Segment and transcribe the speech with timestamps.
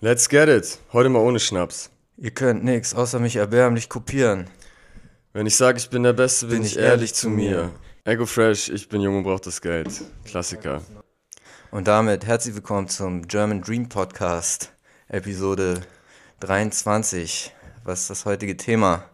[0.00, 0.78] Let's get it.
[0.92, 1.90] Heute mal ohne Schnaps.
[2.18, 4.48] Ihr könnt nix, außer mich erbärmlich kopieren.
[5.32, 7.50] Wenn ich sage, ich bin der Beste, bin, Bin ich ich ehrlich ehrlich zu mir.
[7.64, 7.70] mir.
[8.04, 9.88] Ego Fresh, ich bin jung und brauch das Geld.
[10.24, 10.82] Klassiker.
[11.72, 14.72] Und damit herzlich willkommen zum German Dream Podcast,
[15.08, 15.80] Episode
[16.40, 17.52] 23.
[17.82, 19.04] Was ist das heutige Thema?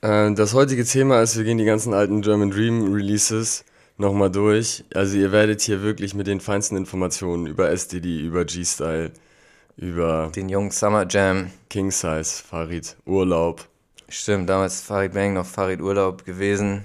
[0.00, 3.62] Äh, das heutige Thema ist, wir gehen die ganzen alten German Dream Releases
[3.98, 4.84] nochmal durch.
[4.94, 9.12] Also ihr werdet hier wirklich mit den feinsten Informationen über SDD, über G-Style,
[9.78, 11.50] über Den jungen Summer Jam.
[11.70, 13.66] King Size, Farid, Urlaub.
[14.08, 16.84] Stimmt, damals Farid Bang noch Farid Urlaub gewesen.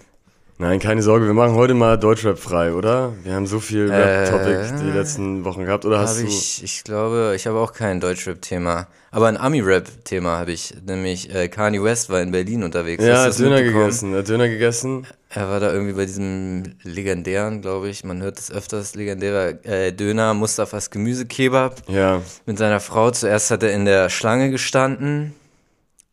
[0.60, 3.14] Nein, keine Sorge, wir machen heute mal Deutschrap frei, oder?
[3.24, 6.26] Wir haben so viel Rap-Topic Äh, die letzten Wochen gehabt, oder hast du...
[6.26, 8.88] ich, ich glaube, ich habe auch kein Deutschrap-Thema.
[9.12, 10.76] Aber ein Ami-Rap-Thema habe ich.
[10.86, 13.04] Nämlich äh, Kanye West war in Berlin unterwegs.
[13.04, 15.08] ja, hat Döner gegessen, hat Döner gegessen.
[15.36, 19.92] Er war da irgendwie bei diesem legendären, glaube ich, man hört es öfters, legendärer äh,
[19.92, 23.10] Döner, Mustafas Gemüsekebab Ja, mit seiner Frau.
[23.10, 25.34] Zuerst hat er in der Schlange gestanden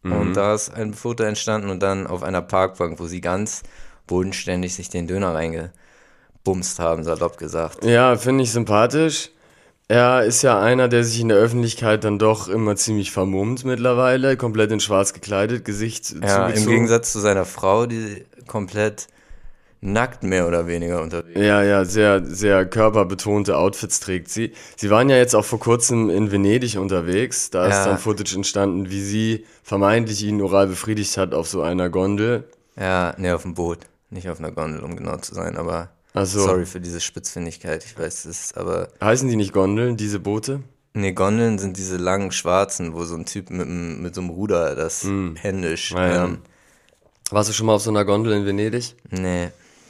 [0.03, 0.13] Mhm.
[0.13, 3.63] und da ist ein Foto entstanden und dann auf einer Parkbank, wo sie ganz
[4.07, 7.85] bodenständig sich den Döner reingebumst haben, salopp gesagt.
[7.85, 9.29] ja, finde ich sympathisch.
[9.89, 14.37] Er ist ja einer, der sich in der Öffentlichkeit dann doch immer ziemlich vermummt mittlerweile,
[14.39, 16.71] komplett in schwarz gekleidet, Gesicht Ja, im zugezogen.
[16.77, 19.07] Gegensatz zu seiner Frau, die komplett
[19.81, 21.43] nackt mehr oder weniger unterwegs ist.
[21.47, 24.53] Ja, ja, sehr, sehr körperbetonte Outfits trägt sie.
[24.77, 27.49] Sie waren ja jetzt auch vor kurzem in Venedig unterwegs.
[27.49, 27.85] Da ist Ja.
[27.87, 32.45] dann Footage entstanden, wie sie vermeintlich ihn oral befriedigt hat auf so einer Gondel.
[32.77, 33.79] Ja, nee, auf dem Boot.
[34.11, 36.41] Nicht auf einer Gondel, um genau zu sein, aber so.
[36.41, 40.61] sorry für diese Spitzfindigkeit, ich weiß es, ist aber Heißen die nicht Gondeln, diese Boote?
[40.93, 44.75] Nee, Gondeln sind diese langen schwarzen, wo so ein Typ mit, mit so einem Ruder
[44.75, 45.95] das händisch.
[45.95, 46.25] Ah, ja.
[46.25, 46.39] Ähm,
[47.31, 48.95] Warst du schon mal auf so einer Gondel in Venedig?
[49.11, 49.49] nee,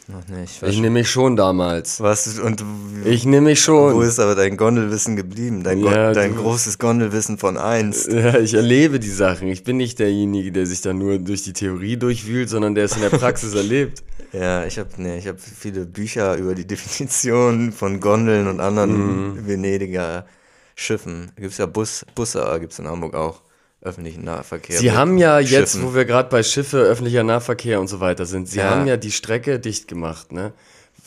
[0.09, 0.63] noch nicht.
[0.63, 2.01] Ich Ich nehme mich schon damals.
[2.01, 2.65] Was und
[3.05, 3.95] Ich nehme mich schon.
[3.95, 5.63] wo ist aber dein Gondelwissen geblieben?
[5.63, 8.11] Dein, Ja, dein du- großes Gondelwissen von einst.
[8.13, 9.49] Ja, ich erlebe die Sachen.
[9.49, 12.97] Ich bin nicht derjenige, der sich da nur durch die Theorie durchwühlt, sondern der es
[12.97, 14.03] in der Praxis erlebt.
[14.33, 18.61] Ja, ich habe nee, ich habe viele Bücher über die Definition von Gondeln und Mhm.
[18.61, 20.25] anderen Venediger
[20.77, 21.33] Schiffen.
[21.37, 23.41] Gibt's ja Bus, Busse, gibt's in Hamburg auch
[23.83, 24.79] öffentlichen Nahverkehr.
[24.79, 25.87] Sie haben ja jetzt, Schiffen.
[25.89, 28.71] wo wir gerade bei Schiffe, öffentlicher Nahverkehr und so weiter sind, sie Ja.
[28.71, 30.53] haben ja die Strecke dicht gemacht, ne?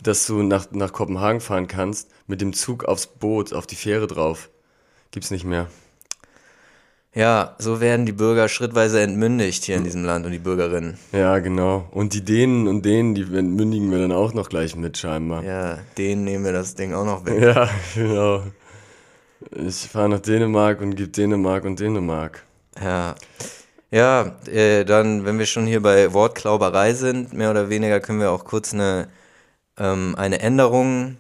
[0.02, 4.08] Dass du nach, nach Kopenhagen fahren kannst, mit dem Zug aufs Boot, auf die Fähre
[4.08, 4.50] drauf.
[5.12, 5.68] Gibt's nicht mehr.
[7.16, 10.98] Ja, so werden die Bürger schrittweise entmündigt hier in diesem Land und die Bürgerinnen.
[11.12, 11.88] Ja, genau.
[11.92, 15.44] Und die Dänen und Dänen, die entmündigen wir dann auch noch gleich mit, scheinbar.
[15.44, 17.40] Ja, denen nehmen wir das Ding auch noch weg.
[17.40, 18.42] Ja, genau.
[19.52, 22.44] Ich fahre nach Dänemark und gebe Dänemark und Dänemark.
[22.82, 23.16] Ja.
[23.92, 28.32] Ja, äh, dann, wenn wir schon hier bei Wortklauberei sind, mehr oder weniger können wir
[28.32, 29.08] auch kurz eine,
[29.78, 31.18] ähm, eine Änderung,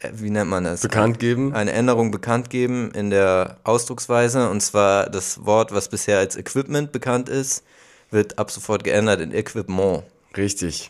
[0.00, 0.80] äh, wie nennt man das?
[0.80, 1.54] Bekannt geben.
[1.54, 4.48] Eine Änderung bekannt geben in der Ausdrucksweise.
[4.48, 7.64] Und zwar das Wort, was bisher als Equipment bekannt ist,
[8.10, 10.04] wird ab sofort geändert in Equipment.
[10.36, 10.88] Richtig.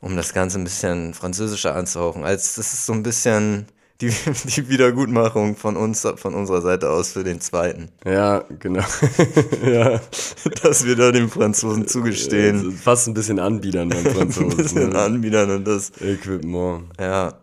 [0.00, 2.24] Um das Ganze ein bisschen französischer anzuhauchen.
[2.24, 3.66] Als das ist so ein bisschen
[4.00, 4.08] die,
[4.44, 7.88] die Wiedergutmachung von uns, von unserer Seite aus für den zweiten.
[8.04, 8.84] Ja, genau.
[9.64, 10.00] ja.
[10.62, 12.56] dass wir da den Franzosen zugestehen.
[12.58, 14.56] Also Fast ein bisschen anbiedern beim Ein Franzosen.
[14.56, 14.98] bisschen ne?
[14.98, 16.84] anbiedern und das, Equipment.
[16.98, 17.34] ja.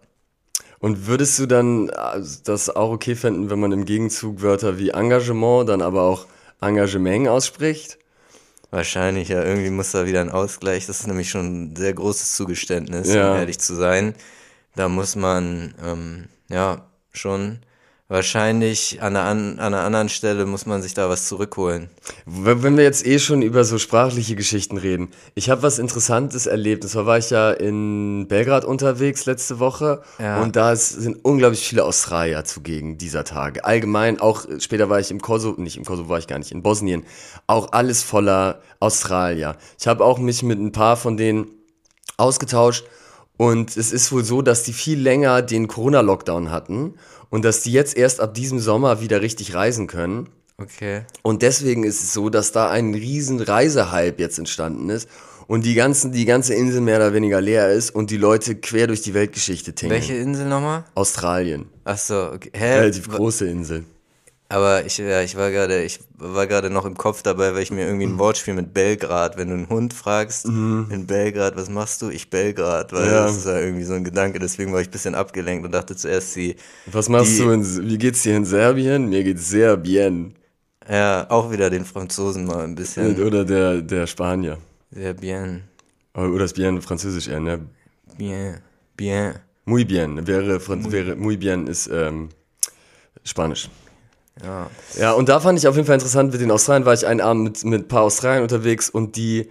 [0.81, 4.89] Und würdest du dann äh, das auch okay finden, wenn man im Gegenzug Wörter wie
[4.89, 6.25] Engagement dann aber auch
[6.61, 7.97] Engagement ausspricht?
[8.71, 10.85] Wahrscheinlich, ja, irgendwie muss da wieder ein Ausgleich.
[10.85, 13.31] Das ist nämlich schon ein sehr großes Zugeständnis, Ja.
[13.31, 14.13] um ehrlich zu sein.
[14.75, 17.59] Da muss man, ähm, ja, schon
[18.09, 21.89] wahrscheinlich an einer, an, einer anderen Stelle muss man sich da was zurückholen.
[22.25, 25.09] Wenn wir jetzt eh schon über so sprachliche Geschichten reden.
[25.35, 26.83] Ich habe was Interessantes erlebt.
[26.83, 30.01] Und zwar war ich ja in Belgrad unterwegs letzte Woche.
[30.17, 30.41] Ja.
[30.41, 33.63] Und da sind unglaublich viele Australier zugegen dieser Tage.
[33.63, 36.51] Allgemein, auch äh, später war ich im Kosovo, nicht im Kosovo war ich gar nicht,
[36.51, 37.05] in Bosnien.
[37.45, 39.55] Auch alles voller Australier.
[39.79, 41.45] Ich habe auch mich mit ein paar von denen
[42.17, 42.85] ausgetauscht.
[43.39, 46.95] Und es ist wohl so, dass die viel länger den Corona-Lockdown hatten
[47.29, 50.27] und dass die jetzt erst ab diesem Sommer wieder richtig reisen können.
[50.57, 51.03] Okay.
[51.21, 55.07] Und deswegen ist es so, dass da ein riesen Reisehype jetzt entstanden ist
[55.47, 58.87] und die, ganzen, die ganze Insel mehr oder weniger leer ist und die Leute quer
[58.87, 60.01] durch die Weltgeschichte tingeln.
[60.01, 60.83] Welche Insel nochmal?
[60.95, 61.69] Australien.
[61.85, 62.51] Ach so, okay.
[62.51, 62.79] Hä?
[62.79, 63.85] Relativ große Insel.
[64.51, 67.69] Aber ich, ja, ich war gerade, ich war gerade noch im Kopf dabei, weil ich
[67.71, 72.01] mir irgendwie ein Wortspiel mit Belgrad, wenn du einen Hund fragst, in Belgrad, was machst
[72.01, 72.09] du?
[72.09, 73.25] Ich Belgrad, weil Ja.
[73.25, 75.95] das ist ja irgendwie so ein Gedanke, deswegen war ich ein bisschen abgelenkt und dachte
[75.95, 76.55] zuerst sie,
[76.85, 79.09] Was machst Die- du in, wie geht's dir in Serbien?
[79.09, 80.33] Mir geht's sehr bien.
[80.89, 84.57] ja, auch wieder den Franzosen mal ein bisschen, Oder der, der Spanier.
[84.91, 85.63] sehr bien,
[86.13, 87.65] Oder das bien französisch eher, ne?
[88.17, 88.61] bien,
[88.97, 90.25] bien, Muy bien.
[90.27, 92.29] Wäre, Franz wäre muy bien ist ähm,
[93.23, 93.69] Spanisch.
[94.43, 94.69] Ja.
[94.97, 97.21] Ja, und da fand ich auf jeden Fall interessant, mit den Australiern war ich einen
[97.21, 99.49] Abend mit, mit ein paar Australiern unterwegs und die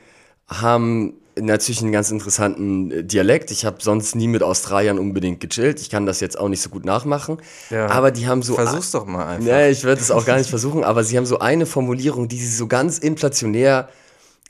[0.48, 3.50] haben natürlich einen ganz interessanten äh, Dialekt.
[3.50, 5.80] Ich habe sonst nie mit Australiern unbedingt gechillt.
[5.80, 7.38] Ich kann das jetzt auch nicht so gut nachmachen.
[7.70, 7.86] Ja.
[7.88, 8.54] Aber die haben so.
[8.54, 9.44] Versuch's doch mal einfach.
[9.44, 12.38] Nee, ich werde es auch gar nicht versuchen, aber sie haben so eine Formulierung, die
[12.38, 13.88] sie so ganz inflationär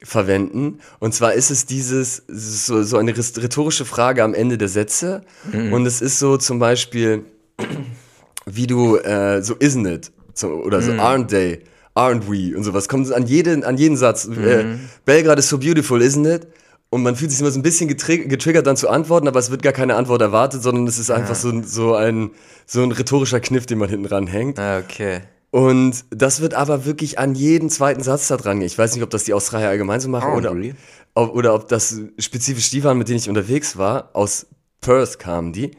[0.03, 0.81] verwenden.
[1.01, 5.25] Und zwar ist es dieses, so, so eine rhetorische Frage am Ende der Sätze.
[5.53, 7.25] Und es ist so zum Beispiel,
[8.47, 10.13] wie du, äh, so isn't it?
[10.39, 11.61] So, oder so aren't they?
[11.95, 12.57] Aren't we?
[12.57, 12.89] Und sowas.
[12.89, 14.27] Kommt an jeden, an jeden Satz.
[14.29, 16.47] Äh, Belgrad is so beautiful, isn't it?
[16.91, 19.51] Und man fühlt sich immer so ein bisschen getrig getriggert dann zu antworten, aber es
[19.51, 22.31] wird gar keine Antwort erwartet, sondern es ist einfach so, ein- so, ein,
[22.67, 24.59] so ein rhetorischer Kniff, den man hinten ranhängt.
[24.59, 25.21] Ah, okay.
[25.51, 28.61] Und das wird aber wirklich an jeden zweiten Satz da dran.
[28.63, 30.75] Ich weiß nicht, ob das die Australier allgemein so machen oder, Hungry.
[31.15, 34.11] ob, oder ob das spezifisch die waren, mit denen ich unterwegs war.
[34.13, 34.47] Aus
[34.81, 35.73] Perth kamen die.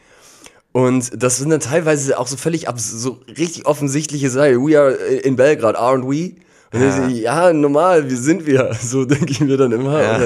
[0.72, 4.66] Und das sind dann teilweise auch so völlig so richtig offensichtliche Sachen.
[4.68, 6.36] We are in Belgrad, aren't we?
[6.72, 7.08] Und Ja.
[7.08, 8.72] Ich, ja, normal, wie sind wir?
[8.82, 10.02] So denke ich mir dann immer.
[10.02, 10.26] Ja.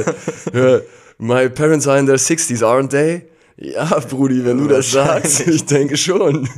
[0.53, 0.79] Ja,
[1.17, 3.21] my parents are in their 60s, aren't they?
[3.55, 6.49] Ja, Brudi, wenn du das sagst, ich denke schon.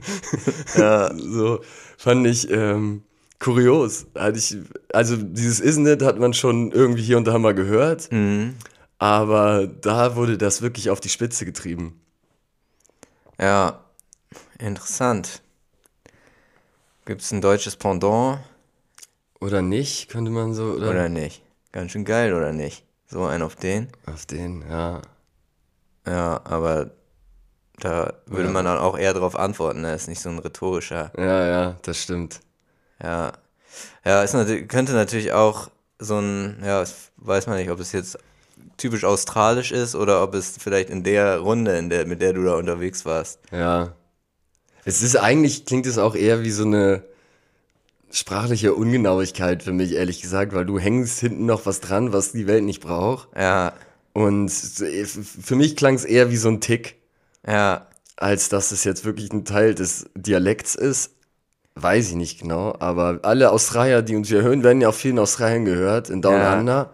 [0.77, 1.11] Ja.
[1.17, 1.59] So
[1.97, 3.03] fand ich ähm,
[3.39, 4.07] kurios.
[4.17, 4.57] Hatte ich,
[4.93, 8.53] also dieses Isn't it hat man schon irgendwie hier und da mal gehört, Mhm.
[8.97, 11.99] aber da wurde das wirklich auf die Spitze getrieben.
[13.39, 13.83] Ja,
[14.59, 15.41] interessant.
[17.05, 18.39] Gibt's ein deutsches Pendant
[19.39, 20.89] Oder nicht, könnte man so, oder?
[20.89, 21.43] oder nicht?
[21.71, 22.83] Ganz schön geil, oder nicht?
[23.07, 23.89] So ein auf den?
[24.05, 25.01] Auf den, ja.
[26.07, 26.91] Ja, aber
[27.79, 28.53] da würde Ja.
[28.53, 29.93] man dann auch eher darauf antworten, ne?
[29.93, 31.11] Ist nicht so ein rhetorischer.
[31.17, 32.39] Ja, ja, das stimmt.
[33.01, 33.33] Ja.
[34.05, 36.83] Ja, ist natürlich, könnte natürlich auch so ein, ja,
[37.17, 38.17] weiß man nicht, ob es jetzt
[38.77, 42.43] typisch australisch ist oder ob es vielleicht in der Runde, in der, mit der du
[42.43, 43.39] da unterwegs warst.
[43.51, 43.93] Ja.
[44.83, 47.03] Es ist eigentlich, klingt es auch eher wie so eine
[48.11, 52.47] sprachliche Ungenauigkeit für mich, ehrlich gesagt, weil du hängst hinten noch was dran, was die
[52.47, 53.27] Welt nicht braucht.
[53.37, 53.73] Ja,
[54.13, 56.95] Und für mich klang es eher wie so ein Tick.
[57.47, 57.87] ja,
[58.17, 61.11] als dass es jetzt wirklich ein Teil des Dialekts ist,
[61.75, 62.73] weiß ich nicht genau.
[62.79, 66.21] Aber alle Australier, die uns hier hören, werden ja auch viel in Australien gehört, in
[66.21, 66.57] Down Ja.
[66.57, 66.93] Under.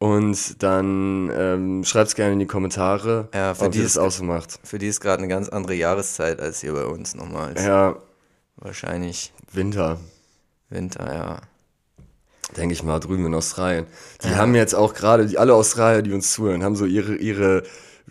[0.00, 3.98] Und dann ähm, schreibt's gerne in die Kommentare, Ja, für ob die ihr das ist-
[3.98, 4.60] auch so macht.
[4.62, 7.54] für die ist gerade eine ganz andere Jahreszeit als hier bei uns nochmal.
[7.58, 7.96] Ja,
[8.56, 9.98] Wahrscheinlich Winter,
[10.68, 11.40] Winter, ja.
[12.56, 13.86] denke ich mal, drüben in Australien.
[14.24, 17.62] Die haben jetzt auch gerade, die alle Australier, die uns zuhören, haben so ihre, ihre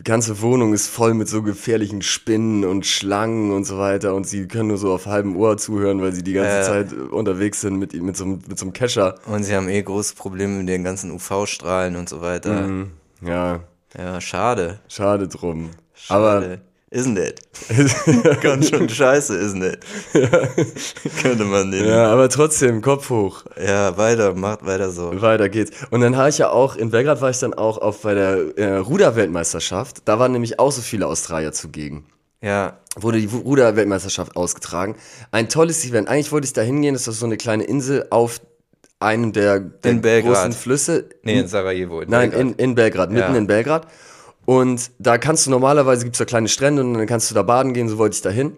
[0.03, 4.47] ganze Wohnung ist voll mit so gefährlichen Spinnen und Schlangen und so weiter und sie
[4.47, 6.63] können nur so auf halbem Ohr zuhören, weil sie die ganze Ja.
[6.63, 9.15] Zeit unterwegs sind mit, mit, so, einem- mit so einem Kescher.
[9.25, 12.67] Und sie haben eh große Probleme mit den ganzen UV-Strahlen und so weiter.
[12.67, 12.91] Mhm.
[13.21, 13.61] Ja,
[13.97, 14.79] Ja, schade.
[14.87, 15.71] schade drum.
[15.93, 16.61] Schade.
[16.89, 17.41] Isn't it?
[18.41, 19.79] Ganz schön scheiße, isn't it?
[21.21, 21.67] Könnte man.
[21.73, 23.43] Aber, ja, aber trotzdem, Kopf hoch.
[23.61, 25.21] Ja, weiter, macht weiter so.
[25.21, 25.71] Weiter geht's.
[25.91, 28.57] Und dann habe ich ja auch, in Belgrad war ich dann auch auf bei der
[28.57, 30.03] äh, Ruderweltmeisterschaft.
[30.05, 32.05] Da waren nämlich auch so viele Australier zugegen.
[32.41, 34.95] Ja, Wurde die Ruderweltmeisterschaft ausgetragen.
[35.31, 36.07] Ein tolles Event.
[36.07, 38.39] Eigentlich wollte ich da hingehen, das ist so eine kleine Insel auf
[38.99, 41.09] einem der, der großen Flüsse.
[41.21, 42.01] nee, in Sarajevo.
[42.01, 42.41] In Nein, Belgrad.
[42.51, 43.37] in, in Belgrad, mitten Ja.
[43.37, 43.87] in Belgrad.
[44.47, 47.73] Und da kannst du normalerweise, gibt's da kleine Strände und dann kannst du da baden
[47.73, 48.53] gehen, so wollte ich da hin.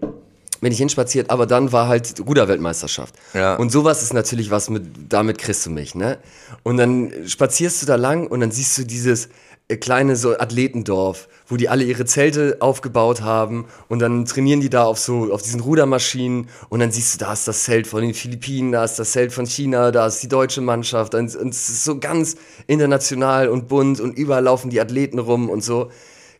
[0.62, 3.16] Bin ich hinspaziert, aber dann war halt Ruderweltmeisterschaft.
[3.34, 3.56] Ja.
[3.56, 6.20] Und sowas ist natürlich was mit, damit kriegst du mich, ne?
[6.62, 9.30] Und dann spazierst du da lang und dann siehst du dieses
[9.78, 14.86] kleine so Athletendorf, wo die alle ihre Zelte aufgebaut haben und dann trainieren die da
[14.86, 18.14] auf so, auf diesen Rudermaschinen und dann siehst du, da ist das Zelt von den
[18.14, 21.70] Philippinen, da ist das Zelt von China, da ist die deutsche Mannschaft und, und es
[21.70, 22.36] ist so ganz
[22.68, 25.92] international und bunt und überall laufen die Athleten rum und so.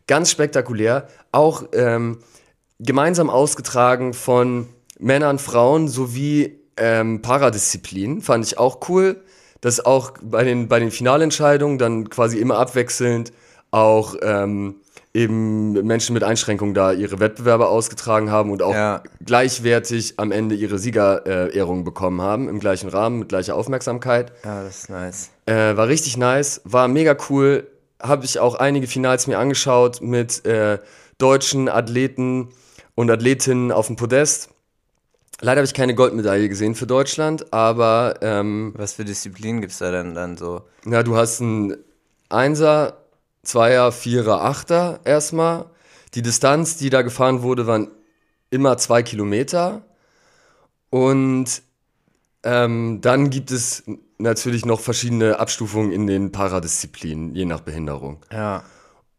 [0.06, 1.06] Ganz spektakulär.
[1.30, 2.18] Auch, ähm,
[2.80, 4.66] gemeinsam ausgetragen von
[4.98, 8.22] Männern, Frauen sowie ähm, Paradisziplinen.
[8.22, 9.22] Fand ich auch cool,
[9.60, 13.32] dass auch bei den, bei den Finalentscheidungen dann quasi immer abwechselnd
[13.70, 14.76] auch ähm,
[15.12, 19.02] eben Menschen mit Einschränkungen da ihre Wettbewerbe ausgetragen haben und auch Ja.
[19.24, 24.32] gleichwertig am Ende ihre Siegerehrung bekommen haben, im gleichen Rahmen, mit gleicher Aufmerksamkeit.
[24.44, 25.30] Ja, das ist nice.
[25.46, 27.66] Äh, war richtig nice, war mega cool.
[28.00, 30.78] Habe ich auch einige Finals mir angeschaut mit äh,
[31.18, 32.48] deutschen Athleten
[32.94, 34.48] und Athletinnen auf dem Podest.
[35.40, 39.90] Leider habe ich keine Goldmedaille gesehen für Deutschland, aber ähm, Was für Disziplinen gibt's da
[39.90, 40.62] denn dann so?
[40.84, 41.76] na, du hast einen
[42.28, 42.98] Einser,
[43.42, 45.66] Zweier, Vierer, Achter erstmal.
[46.14, 47.88] Die Distanz, die da gefahren wurde, waren
[48.50, 49.82] immer zwei Kilometer.
[50.90, 51.62] Und
[52.42, 53.84] ähm, dann gibt es
[54.18, 58.24] natürlich noch verschiedene Abstufungen in den Paradisziplinen, je nach Behinderung.
[58.30, 58.64] Ja.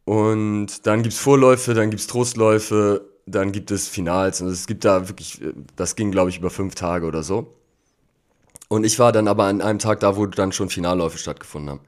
[0.05, 4.41] Und dann gibt's Vorläufe, dann gibt's Trostläufe dann gibt es Finals.
[4.41, 5.41] Und es gibt da wirklich,
[5.75, 7.53] das ging, glaube ich, über fünf Tage oder so.
[8.67, 11.81] Und ich war dann aber an einem Tag da, wo dann schon Finalläufe stattgefunden haben.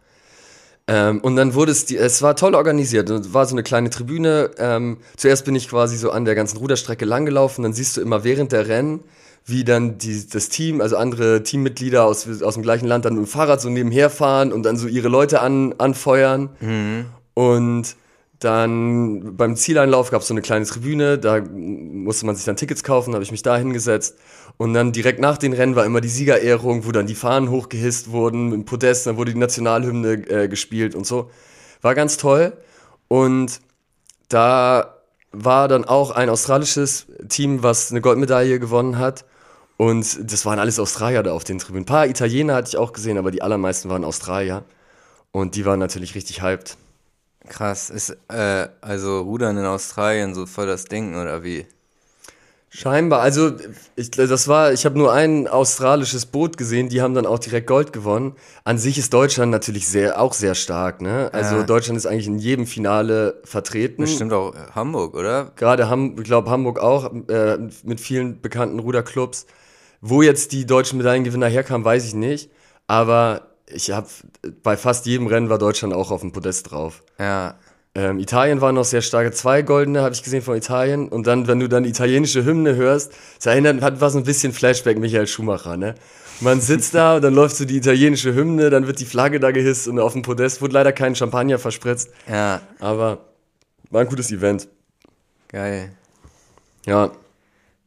[0.86, 3.10] Ähm, und dann wurde es, die, es war toll organisiert.
[3.10, 4.52] Es war so eine kleine Tribüne.
[4.58, 7.64] Ähm, zuerst bin ich quasi so an der ganzen Ruderstrecke langgelaufen.
[7.64, 9.00] Dann siehst du immer während der Rennen,
[9.46, 13.26] wie dann die, das Team, also andere Teammitglieder aus, aus dem gleichen Land dann mit
[13.26, 16.50] dem Fahrrad so nebenher fahren und dann so ihre Leute an, anfeuern.
[16.60, 17.06] Mhm.
[17.34, 17.96] Und
[18.44, 22.84] dann beim Zieleinlauf gab es so eine kleine Tribüne, da musste man sich dann Tickets
[22.84, 24.18] kaufen, habe ich mich da hingesetzt.
[24.58, 28.12] Und dann direkt nach den Rennen war immer die Siegerehrung, wo dann die Fahnen hochgehisst
[28.12, 31.32] wurden im Podest, dann wurde die Nationalhymne äh, gespielt und so.
[31.82, 32.54] War ganz toll.
[33.08, 33.62] Und
[34.30, 34.96] da
[35.32, 39.26] war dann auch ein australisches Team, was eine Goldmedaille gewonnen hat.
[39.78, 41.84] Und das waren alles Australier da auf den Tribünen.
[41.84, 44.64] Ein paar Italiener hatte ich auch gesehen, aber die allermeisten waren Australier.
[45.32, 46.78] Und die waren natürlich richtig hyped.
[47.48, 51.66] Krass, ist äh, also Rudern in Australien so voll das Ding oder wie?
[52.76, 53.52] Scheinbar, also
[53.96, 57.68] ich, das war, ich habe nur ein australisches Boot gesehen, die haben dann auch direkt
[57.68, 58.34] Gold gewonnen.
[58.64, 61.30] An sich ist Deutschland natürlich sehr, auch sehr stark, ne?
[61.34, 61.64] Also ja.
[61.64, 64.02] Deutschland ist eigentlich in jedem Finale vertreten.
[64.02, 65.52] Bestimmt auch Hamburg, oder?
[65.56, 69.46] Gerade Ham, ich glaube Hamburg auch äh, mit vielen bekannten Ruderclubs.
[70.02, 72.50] Wo jetzt die deutschen Medaillengewinner herkamen, weiß ich nicht.
[72.88, 74.08] Aber ich habe
[74.62, 77.04] bei fast jedem Rennen war Deutschland auch auf dem Podest drauf.
[77.20, 77.56] Ja.
[77.96, 81.08] Ähm, Italien war noch sehr starke, zwei goldene habe ich gesehen von Italien.
[81.10, 84.98] Und dann, wenn du dann italienische Hymne hörst, das erinnert, hat was ein bisschen Flashback
[84.98, 85.96] Michael Schumacher, ne?
[86.40, 89.52] Man sitzt da und dann läuft so die italienische Hymne, dann wird die Flagge da
[89.52, 92.10] gehisst und auf dem Podest wurde leider kein Champagner verspritzt.
[92.28, 92.62] Ja.
[92.80, 93.26] Aber
[93.92, 94.68] war ein gutes Event.
[95.50, 95.92] Geil.
[96.88, 97.12] Ja.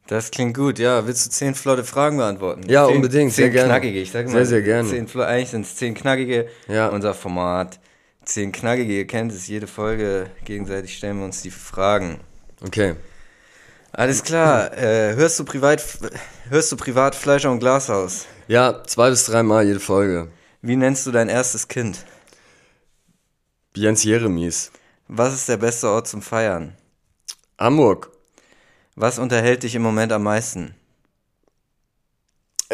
[0.07, 1.05] Das klingt gut, ja.
[1.05, 2.63] Willst du zehn flotte Fragen beantworten?
[2.69, 3.33] Ja, zehn, unbedingt.
[3.33, 3.69] Zehn sehr gerne.
[3.69, 4.33] knackige, ich sage mal.
[4.33, 4.89] Sehr, sehr gerne.
[4.89, 6.47] Zehn, eigentlich sind es zehn knackige.
[6.67, 6.87] Ja.
[6.87, 7.79] Unser Format.
[8.23, 12.19] Zehn knackige, ihr kennt es, jede Folge gegenseitig stellen wir uns die Fragen.
[12.65, 12.95] Okay.
[13.91, 14.77] Alles klar.
[14.77, 15.83] Äh, hörst, du privat,
[16.49, 18.25] hörst du privat Fleischer und Glashaus?
[18.47, 20.29] Ja, zwei bis dreimal jede Folge.
[20.61, 22.05] Wie nennst du dein erstes Kind?
[23.75, 24.71] Jens Jeremies.
[25.07, 26.75] Was ist der beste Ort zum Feiern?
[27.57, 28.11] Hamburg.
[28.99, 30.73] Was unterhält dich im Moment am meisten?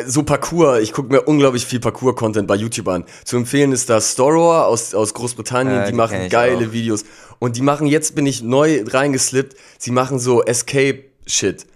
[0.06, 3.04] So Parkour, ich gucke mir unglaublich viel Parkour-Content bei YouTube an.
[3.26, 6.72] Zu empfehlen ist da Storrower aus, aus Großbritannien, äh, die, die machen geile auch.
[6.72, 7.04] Videos.
[7.40, 11.68] Und die machen, jetzt bin ich neu reingeslippt, sie machen so Escape-Shit.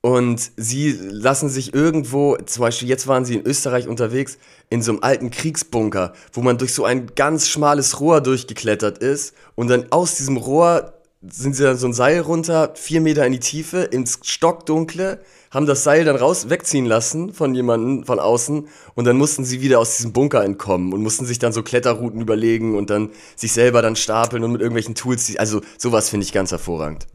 [0.00, 4.38] Und sie lassen sich irgendwo, zum Beispiel jetzt waren sie in Österreich unterwegs,
[4.70, 9.34] in so einem alten Kriegsbunker, wo man durch so ein ganz schmales Rohr durchgeklettert ist
[9.56, 13.32] und dann aus diesem Rohr sind sie dann so ein Seil runter, vier Meter in
[13.32, 18.66] die Tiefe, ins Stockdunkle, haben das Seil dann raus wegziehen lassen von jemandem von außen
[18.94, 22.20] und dann mussten sie wieder aus diesem Bunker entkommen und mussten sich dann so Kletterrouten
[22.20, 25.36] überlegen und dann sich selber dann stapeln und mit irgendwelchen Tools.
[25.36, 27.06] Also sowas finde ich ganz hervorragend.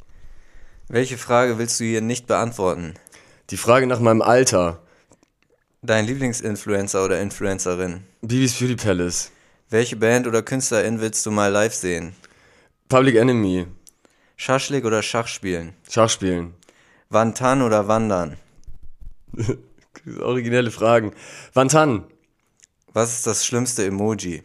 [0.88, 2.94] Welche Frage willst du hier nicht beantworten?
[3.50, 4.82] Die Frage nach meinem Alter.
[5.82, 8.04] Dein Lieblingsinfluencer oder Influencerin?
[8.22, 9.32] Bibis Beauty Palace.
[9.70, 12.16] Welche Band oder Künstlerin willst du mal live sehen?
[12.88, 13.68] Public Enemy.
[14.38, 15.74] Schaschlik oder Schachspielen?
[15.90, 16.54] Schachspielen.
[17.10, 18.38] Wantan oder Wandern?
[20.20, 21.12] Originelle Fragen.
[21.54, 22.06] Wantan.
[22.94, 24.44] Was ist das schlimmste Emoji?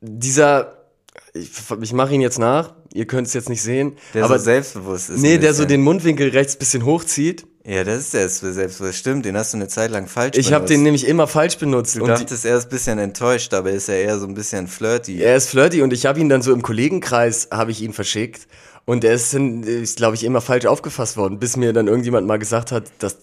[0.00, 0.88] Dieser,
[1.34, 1.50] ich,
[1.80, 3.96] ich mache ihn jetzt nach, ihr könnt es jetzt nicht sehen.
[4.14, 5.20] Der aber so selbstbewusst ist.
[5.20, 7.46] Nee, der so den Mundwinkel rechts ein bisschen hochzieht.
[7.68, 8.98] Ja, das ist der selbstbewusst.
[8.98, 10.48] Stimmt, den hast du eine Zeit lang falsch benutzt.
[10.48, 11.96] Ich habe den nämlich immer falsch benutzt.
[11.96, 14.68] Du und dachtest, er ist ein bisschen enttäuscht, aber ist er eher so ein bisschen
[14.68, 15.20] flirty.
[15.20, 18.46] Er ist flirty und ich habe ihn dann so im Kollegenkreis, habe ich ihn verschickt.
[18.84, 22.38] Und er ist, ist glaube ich, immer falsch aufgefasst worden, bis mir dann irgendjemand mal
[22.38, 23.16] gesagt hat, dass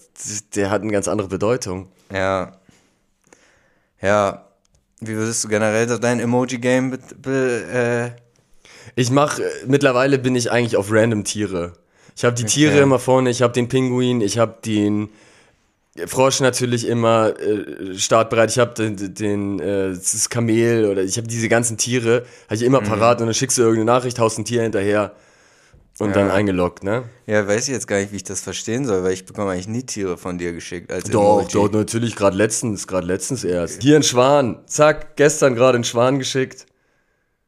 [0.54, 1.88] der hat eine ganz andere Bedeutung.
[2.12, 2.58] Ja.
[4.02, 4.44] Ja.
[5.00, 8.10] Wie würdest du generell dein Emoji-Game äh
[8.94, 11.72] Ich mache, mittlerweile bin ich eigentlich auf random Tiere.
[12.16, 12.52] Ich habe die okay.
[12.52, 15.08] Tiere immer vorne, ich habe den Pinguin, ich habe den
[16.06, 21.28] Frosch natürlich immer äh, startbereit, ich habe den, den äh, das Kamel oder ich habe
[21.28, 22.86] diese ganzen Tiere, habe ich immer mhm.
[22.86, 25.12] parat und dann schickst du irgendeine Nachricht, haust ein Tier hinterher
[26.00, 26.14] und ja.
[26.14, 27.04] dann eingeloggt, ne?
[27.26, 29.68] Ja, weiß ich jetzt gar nicht, wie ich das verstehen soll, weil ich bekomme eigentlich
[29.68, 31.52] nie Tiere von dir geschickt als Doch, Emoji.
[31.52, 33.82] doch, natürlich, gerade letztens, gerade letztens erst.
[33.82, 36.66] Hier ein Schwan, zack, gestern gerade ein Schwan geschickt.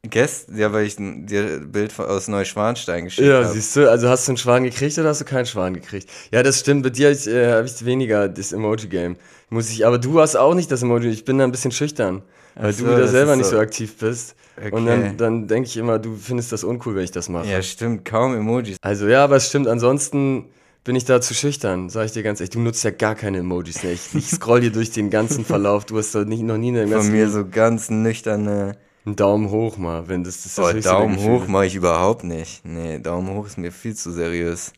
[0.03, 3.43] Gestern, ja, weil ich dir ein Bild aus Neuschwanstein geschickt habe.
[3.43, 3.55] Ja, hab.
[3.55, 6.09] siehst du, also hast du einen Schwan gekriegt oder hast du keinen Schwan gekriegt?
[6.31, 9.17] Ja, das stimmt, bei dir habe ich, äh, hab ich weniger das Emoji-Game.
[9.51, 12.23] Muss ich, aber du hast auch nicht das Emoji, ich bin da ein bisschen schüchtern,
[12.55, 13.57] weil so, du da selber nicht so.
[13.57, 14.37] so aktiv bist.
[14.57, 14.71] Okay.
[14.73, 17.47] Und dann, dann denke ich immer, du findest das uncool, wenn ich das mache.
[17.49, 18.79] Ja, stimmt, kaum Emojis.
[18.81, 20.47] Also ja, aber es stimmt, ansonsten
[20.83, 22.51] bin ich da zu schüchtern, sag ich dir ganz ehrlich.
[22.51, 23.83] Du nutzt ja gar keine Emojis.
[23.83, 23.93] Ne?
[23.93, 25.85] Ich, ich scroll hier durch den ganzen Verlauf.
[25.85, 28.77] Du hast doch nicht, noch nie eine Von mir so ganz nüchterne
[29.07, 32.65] Einen Daumen hoch mal, wenn das, das ist das Daumen hoch mache ich überhaupt nicht.
[32.65, 34.73] Nee, Daumen hoch ist mir viel zu seriös.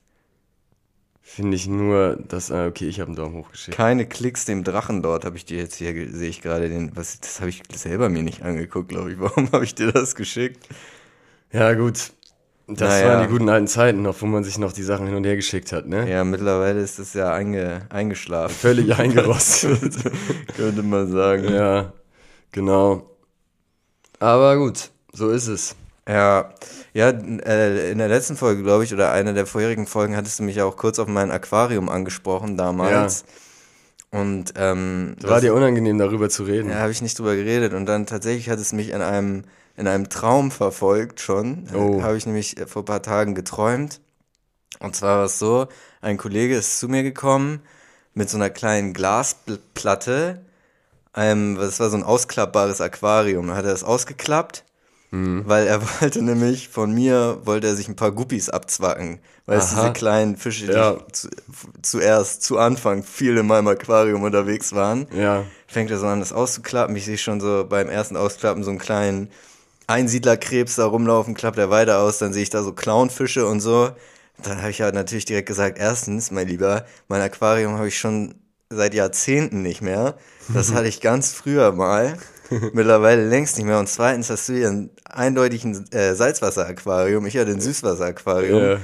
[1.22, 3.76] Finde ich nur, dass, ah, okay, ich habe einen Daumen hoch geschickt.
[3.76, 7.20] Keine Klicks dem Drachen dort, habe ich dir jetzt hier, sehe ich gerade den, was,
[7.20, 9.18] das habe ich selber mir nicht angeguckt, glaube ich.
[9.20, 10.68] Warum habe ich dir das geschickt?
[11.50, 12.12] Ja, gut.
[12.66, 13.08] Das Naja.
[13.08, 15.36] waren die guten alten Zeiten noch, wo man sich noch die Sachen hin und her
[15.36, 16.10] geschickt hat, ne?
[16.10, 18.54] Ja, mittlerweile ist es ja einge, eingeschlafen.
[18.54, 19.96] Völlig eingerostet.
[20.54, 21.44] Könnte man sagen.
[21.50, 21.94] ja,
[22.52, 23.08] genau.
[24.18, 25.76] Aber gut, so ist es.
[26.08, 26.54] Ja,
[26.94, 30.42] ja, äh, in der letzten Folge, glaube ich, oder einer der vorherigen Folgen, hattest du
[30.42, 33.24] mich ja auch kurz auf mein Aquarium angesprochen damals.
[34.10, 36.70] Und ähm, war dir unangenehm, darüber zu reden.
[36.70, 37.74] ja, habe ich nicht drüber geredet.
[37.74, 39.44] Und dann tatsächlich hat es mich in einem,
[39.76, 41.64] in einem Traum verfolgt schon.
[41.74, 42.02] Oh.
[42.02, 44.00] Habe ich nämlich äh, vor ein paar Tagen geträumt.
[44.80, 45.68] Und zwar war es so,
[46.00, 47.60] ein Kollege ist zu mir gekommen
[48.14, 50.40] mit so einer kleinen Glasplatte.
[51.18, 53.48] Ähm, das war so ein ausklappbares Aquarium.
[53.48, 54.64] Dann hat er das ausgeklappt,
[55.10, 59.18] weil er wollte nämlich von mir, wollte er sich ein paar Guppies abzwacken.
[59.46, 60.98] Weil es diese kleinen Fische, die Ja.
[61.12, 61.28] zu,
[61.82, 65.44] zuerst, zu Anfang viel in meinem Aquarium unterwegs waren Ja.
[65.66, 66.94] fängt er so an, das auszuklappen.
[66.96, 69.30] Ich sehe schon so beim ersten Ausklappen so einen kleinen
[69.86, 73.90] Einsiedlerkrebs da rumlaufen, klappt er weiter aus, dann sehe ich da so Clownfische und so.
[74.42, 78.34] Dann habe ich halt natürlich direkt gesagt, erstens, mein Lieber, mein Aquarium habe ich schon
[78.70, 80.16] seit Jahrzehnten nicht mehr.
[80.52, 82.16] Das hatte ich ganz früher mal.
[82.72, 83.78] Mittlerweile längst nicht mehr.
[83.78, 87.26] Und zweitens hast du hier einen eindeutigen äh, Salzwasseraquarium.
[87.26, 88.76] Ich hatte ein Süßwasseraquarium Ja.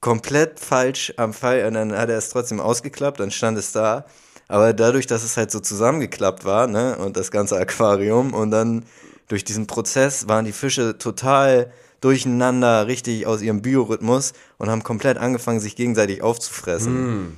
[0.00, 4.04] komplett falsch am Fall und dann hat er es trotzdem ausgeklappt, dann stand es da.
[4.48, 8.84] Aber dadurch, dass es halt so zusammengeklappt war, ne, und das ganze Aquarium und dann
[9.28, 15.16] durch diesen Prozess waren die Fische total durcheinander, richtig aus ihrem Biorhythmus und haben komplett
[15.18, 17.36] angefangen, sich gegenseitig aufzufressen.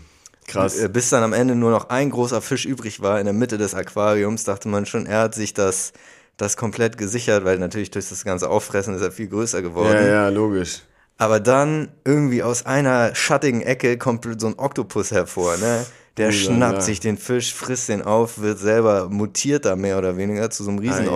[0.49, 0.79] Krass.
[0.79, 3.59] Äh, Bis dann am Ende nur noch ein großer Fisch übrig war in der Mitte
[3.59, 5.93] des Aquariums, dachte man schon, er hat sich das,
[6.37, 9.99] das komplett gesichert, weil natürlich durch das ganze Auffressen ist er viel größer geworden.
[9.99, 10.83] Ja, ja, logisch.
[11.19, 15.85] Aber dann irgendwie aus einer schattigen Ecke kommt so ein Oktopus hervor, ne?
[16.17, 20.17] Der Oh, schnappt sich den Fisch, frisst den auf, wird selber mutiert da mehr oder
[20.17, 21.13] weniger zu so einem riesen Ei.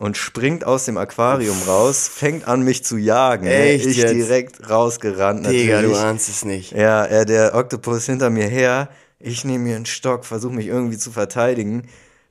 [0.00, 3.44] Und springt aus dem Aquarium raus, fängt an mich zu jagen.
[3.44, 3.52] ne?
[3.52, 4.14] Echt ich jetzt?
[4.14, 5.98] direkt rausgerannt Digga, du natürlich.
[5.98, 6.72] ahnst es nicht.
[6.72, 8.88] Ja, er, der Oktopus hinter mir her.
[9.18, 11.82] Ich nehme mir einen Stock, versuche mich irgendwie zu verteidigen,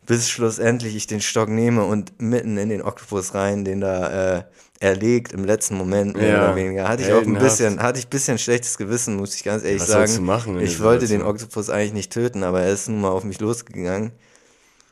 [0.07, 4.43] bis schlussendlich ich den Stock nehme und mitten in den Oktopus rein, den da äh,
[4.79, 6.87] erlegt im letzten Moment mehr Ja, oder weniger.
[6.87, 9.83] Hatte ich auch ein bisschen, hatte ich ein bisschen schlechtes Gewissen, muss ich ganz ehrlich
[9.83, 10.15] Was sagen.
[10.15, 11.29] du machen ich wollte den Situation?
[11.35, 14.11] Oktopus eigentlich nicht töten, aber er ist nun mal auf mich losgegangen.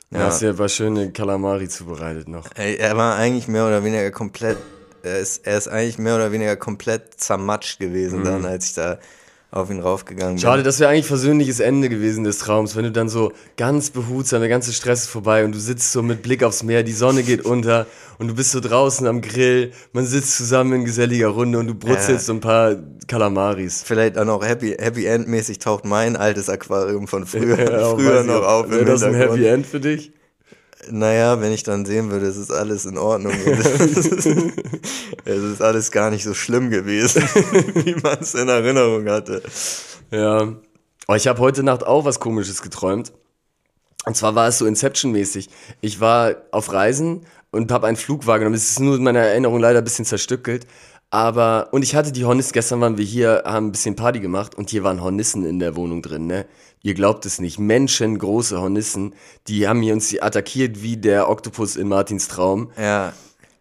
[0.10, 0.20] Ja.
[0.20, 2.48] Hast ja ein paar schöne Kalamari zubereitet noch.
[2.56, 4.58] Er war eigentlich mehr oder weniger komplett,
[5.04, 9.00] er ist, er ist eigentlich mehr oder weniger komplett zermatscht gewesen dann, als ich da
[9.58, 10.42] auf ihn raufgegangen bin.
[10.42, 14.40] Schade, das wäre eigentlich versöhnliches Ende gewesen des Traums, wenn du dann so ganz behutsam,
[14.40, 17.24] der ganze Stress ist vorbei und du sitzt so mit Blick aufs Meer, die Sonne
[17.24, 17.86] geht unter
[18.20, 21.76] und du bist so draußen am Grill, man sitzt zusammen in geselliger Runde und du
[21.76, 22.76] brutzelst so ein paar
[23.08, 23.84] Kalamaris.
[23.86, 28.24] Vielleicht dann auch Happy, Happy End mäßig taucht mein altes Aquarium von früher, Ja, früher
[28.24, 29.14] noch auf Wäre das ein.
[29.14, 30.12] Happy End für dich?
[30.90, 33.34] Naja, wenn ich dann sehen würde, es ist alles in Ordnung.
[35.26, 37.24] es ist alles gar nicht so schlimm gewesen,
[37.86, 39.42] wie man es in Erinnerung hatte.
[40.12, 40.54] Ja.
[41.08, 43.12] Oh, ich habe heute Nacht auch was Komisches geträumt.
[44.06, 45.50] Und zwar war es so Inception-mäßig.
[45.82, 48.56] Ich war auf Reisen und habe einen Flug wahrgenommen.
[48.56, 50.68] Es ist nur in meiner Erinnerung leider ein bisschen zerstückelt.
[51.10, 54.56] Aber, und ich hatte die Hornissen, gestern waren wir hier, haben ein bisschen Party gemacht
[54.56, 56.46] und hier waren Hornissen in der Wohnung drin, ne?
[56.84, 57.60] Ihr glaubt es nicht.
[57.60, 59.14] Menschen, große Hornissen,
[59.48, 62.72] die haben hier uns attackiert wie der Oktopus in Martins Traum.
[62.78, 63.14] Ja,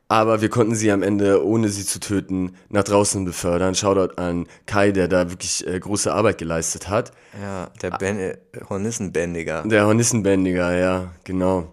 [0.09, 3.75] Aber wir konnten sie am Ende, ohne sie zu töten, nach draußen befördern.
[3.75, 7.11] Shoutout an Kai, der da wirklich äh, große Arbeit geleistet hat.
[7.43, 8.37] ja, der ben äh,
[8.69, 9.65] Hornissenbändiger.
[9.67, 11.73] Der Hornissenbändiger, ja, genau.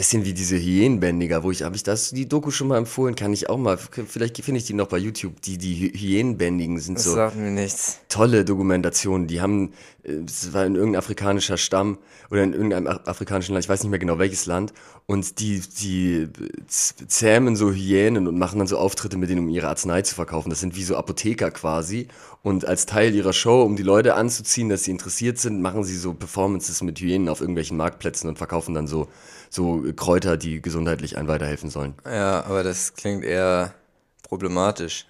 [0.00, 3.34] Bisschen wie diese Hyänenbändiger, wo ich, habe ich das, die Doku schon mal empfohlen, kann
[3.34, 6.94] ich auch mal, vielleicht finde ich die noch bei YouTube, die, die Hy- Hyänenbändigen sind
[6.96, 7.98] Das so sagt mir nichts.
[8.08, 11.98] tolle Dokumentationen, die haben, äh, es war in irgendein afrikanischer Stamm
[12.30, 14.72] oder in irgendeinem Af- afrikanischen Land, ich weiß nicht mehr genau welches Land,
[15.04, 16.28] und die, die
[16.66, 20.48] zähmen so Hyänen und machen dann so Auftritte mit denen, um ihre Arznei zu verkaufen.
[20.48, 22.08] Das sind wie so Apotheker quasi.
[22.42, 25.96] Und als Teil ihrer Show, um die Leute anzuziehen, dass sie interessiert sind, machen sie
[25.96, 29.08] so Performances mit Hyänen auf irgendwelchen Marktplätzen und verkaufen dann so,
[29.50, 31.94] so Kräuter, die gesundheitlich einem weiterhelfen sollen.
[32.06, 33.74] Ja, aber das klingt eher
[34.22, 35.06] problematisch,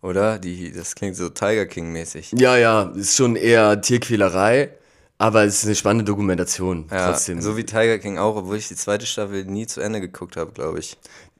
[0.00, 0.38] oder?
[0.38, 2.32] Die, das klingt so Tiger King-mäßig.
[2.38, 4.70] Ja, ja, ist schon eher Tierquälerei,
[5.18, 6.86] aber es ist eine spannende Dokumentation.
[6.90, 7.42] Ja, trotzdem.
[7.42, 10.52] so wie Tiger King auch, obwohl ich die zweite Staffel nie zu Ende geguckt habe,
[10.52, 10.96] glaube ich.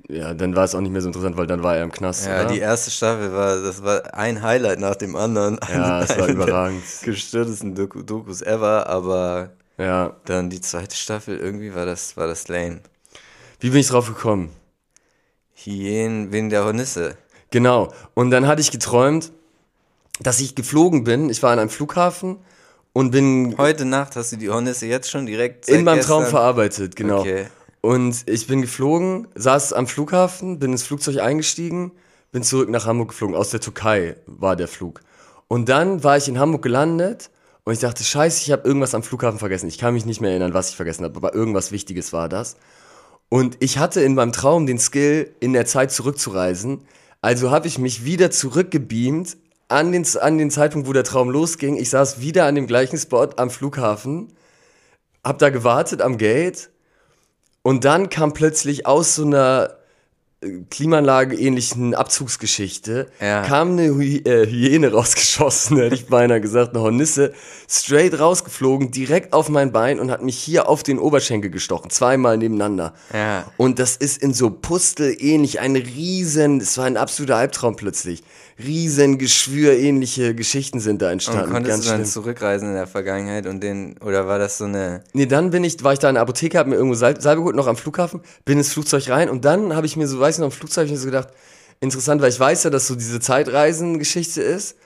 [0.08, 2.26] Ja, dann war es auch nicht mehr so interessant, weil dann war er im Knast.
[2.26, 2.52] Ja, oder?
[2.52, 5.60] die erste Staffel war, das war ein Highlight nach dem anderen.
[5.72, 6.82] Ja, es war überragend.
[7.02, 9.50] Gestörtesten Doku Dokus ever, aber
[9.82, 10.16] ja.
[10.24, 12.80] dann die zweite Staffel, irgendwie war das, war das lame.
[13.60, 14.50] Wie bin ich drauf gekommen?
[15.54, 17.16] Hyänen wegen der Hornisse.
[17.50, 17.92] Genau.
[18.14, 19.30] Und dann hatte ich geträumt,
[20.20, 21.30] dass ich geflogen bin.
[21.30, 22.38] Ich war an einem Flughafen
[22.92, 26.30] und bin Heute Nacht hast du die Hornisse jetzt schon direkt in meinem Traum gestern-
[26.30, 27.20] verarbeitet, genau.
[27.20, 27.46] Okay.
[27.80, 31.92] Und ich bin geflogen, saß am Flughafen, bin ins Flugzeug eingestiegen,
[32.30, 33.34] bin zurück nach Hamburg geflogen.
[33.34, 35.00] Aus der Türkei war der Flug.
[35.48, 37.30] Und dann war ich in Hamburg gelandet
[37.64, 39.68] und ich dachte, scheiße, ich habe irgendwas am Flughafen vergessen.
[39.68, 42.56] Ich kann mich nicht mehr erinnern, was ich vergessen habe, aber irgendwas Wichtiges war das.
[43.28, 46.84] Und ich hatte in meinem Traum den Skill, in der Zeit zurückzureisen.
[47.20, 49.36] Also habe ich mich wieder zurückgebeamt
[49.68, 51.76] an den, an den Zeitpunkt, wo der Traum losging.
[51.76, 54.32] Ich saß wieder an dem gleichen Spot am Flughafen,
[55.24, 56.70] hab da gewartet am Gate
[57.62, 59.76] und dann kam plötzlich aus so einer
[60.42, 63.42] äh, Klimaanlage-ähnlichen Abzugsgeschichte, Ja.
[63.42, 67.32] kam eine Hy äh, Hyäne rausgeschossen, hätte ich beinahe gesagt, eine Hornisse,
[67.68, 72.36] straight rausgeflogen, direkt auf mein Bein und hat mich hier auf den Oberschenkel gestochen, zweimal
[72.38, 72.94] nebeneinander.
[73.12, 73.46] Ja.
[73.56, 78.22] Und das ist in so Pustel ähnlich, ein riesen, es war ein absoluter Albtraum plötzlich.
[78.64, 81.50] Riesen Geschwür-ähnliche Geschichten sind da Und entstanden.
[81.52, 82.10] konntest ganz du dann schlimm.
[82.10, 85.82] zurückreisen in der Vergangenheit und den, oder war das so eine, Nee, dann bin ich,
[85.84, 88.20] war ich da in der Apotheke, hab mir irgendwo Sal- Salbe geholt, noch am Flughafen,
[88.44, 90.86] bin ins Flugzeug rein und dann habe ich mir so, weiß ich noch, im Flugzeug
[90.86, 91.28] ich mir so gedacht,
[91.80, 94.76] interessant, weil ich weiß ja, dass so diese Zeitreisen-Geschichte ist.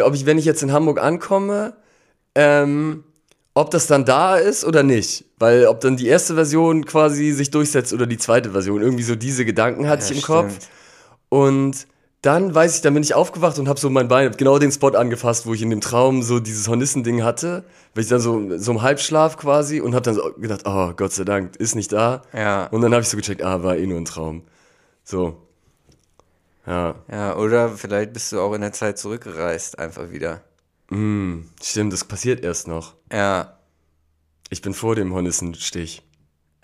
[0.00, 1.74] Ob ich, wenn ich jetzt in Hamburg ankomme,
[2.34, 3.04] ähm,
[3.54, 5.24] ob das dann da ist oder nicht.
[5.38, 8.82] Weil ob dann die erste Version quasi sich durchsetzt oder die zweite Version.
[8.82, 10.50] Irgendwie so diese Gedanken hatte Ja, ich im Kopf.
[10.50, 10.68] stimmt.
[11.28, 11.86] Und
[12.22, 14.90] dann weiß ich, dann bin ich aufgewacht und habe so mein Bein, genau den Spot
[14.90, 17.64] angefasst, wo ich in dem Traum so dieses Hornissending hatte.
[17.94, 21.12] Bin ich dann so, so im Halbschlaf quasi und habe dann so gedacht, oh Gott
[21.12, 22.22] sei Dank, ist nicht da.
[22.34, 22.66] Ja.
[22.66, 24.42] Und dann habe ich so gecheckt, ah, war eh nur ein Traum.
[25.02, 25.46] So.
[26.66, 30.42] Ja, ja, oder vielleicht bist du auch in der Zeit zurückgereist, einfach wieder.
[31.62, 32.94] stimmt, das passiert erst noch.
[33.10, 33.58] Ja,
[34.50, 36.02] Ich bin vor dem Hornissenstich.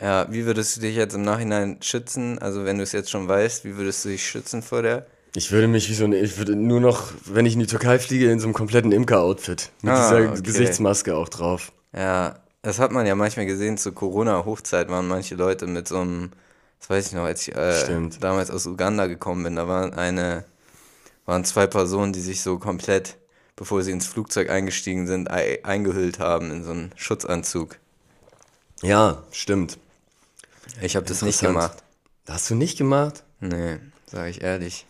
[0.01, 2.38] ja, wie würdest du dich jetzt im Nachhinein schützen?
[2.40, 5.07] Also wenn du es jetzt schon weißt, wie würdest du dich schützen vor der?
[5.37, 7.99] Ich würde mich wie so eine, ich würde nur noch, wenn ich in die Türkei
[7.99, 9.70] fliege, in so einem kompletten Imker-Outfit.
[9.83, 10.40] Mit Ah, dieser okay.
[10.42, 11.72] Gesichtsmaske auch drauf.
[11.94, 16.31] Ja, das hat man ja manchmal gesehen, zur Corona-Hochzeit waren manche Leute mit so einem,
[16.81, 20.44] das weiß ich noch, als ich äh, damals aus Uganda gekommen bin, da waren eine,
[21.27, 23.18] waren zwei Personen, die sich so komplett,
[23.57, 27.77] bevor sie ins Flugzeug eingestiegen sind, ei- eingehüllt haben in so einen Schutzanzug.
[28.83, 29.77] Ja, stimmt.
[30.81, 31.83] Ich habe das nicht gemacht.
[32.27, 33.22] Hast du nicht gemacht?
[33.40, 33.77] Nee,
[34.11, 34.87] sage ich ehrlich.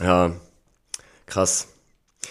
[0.00, 0.32] Ja,
[1.26, 1.68] krass.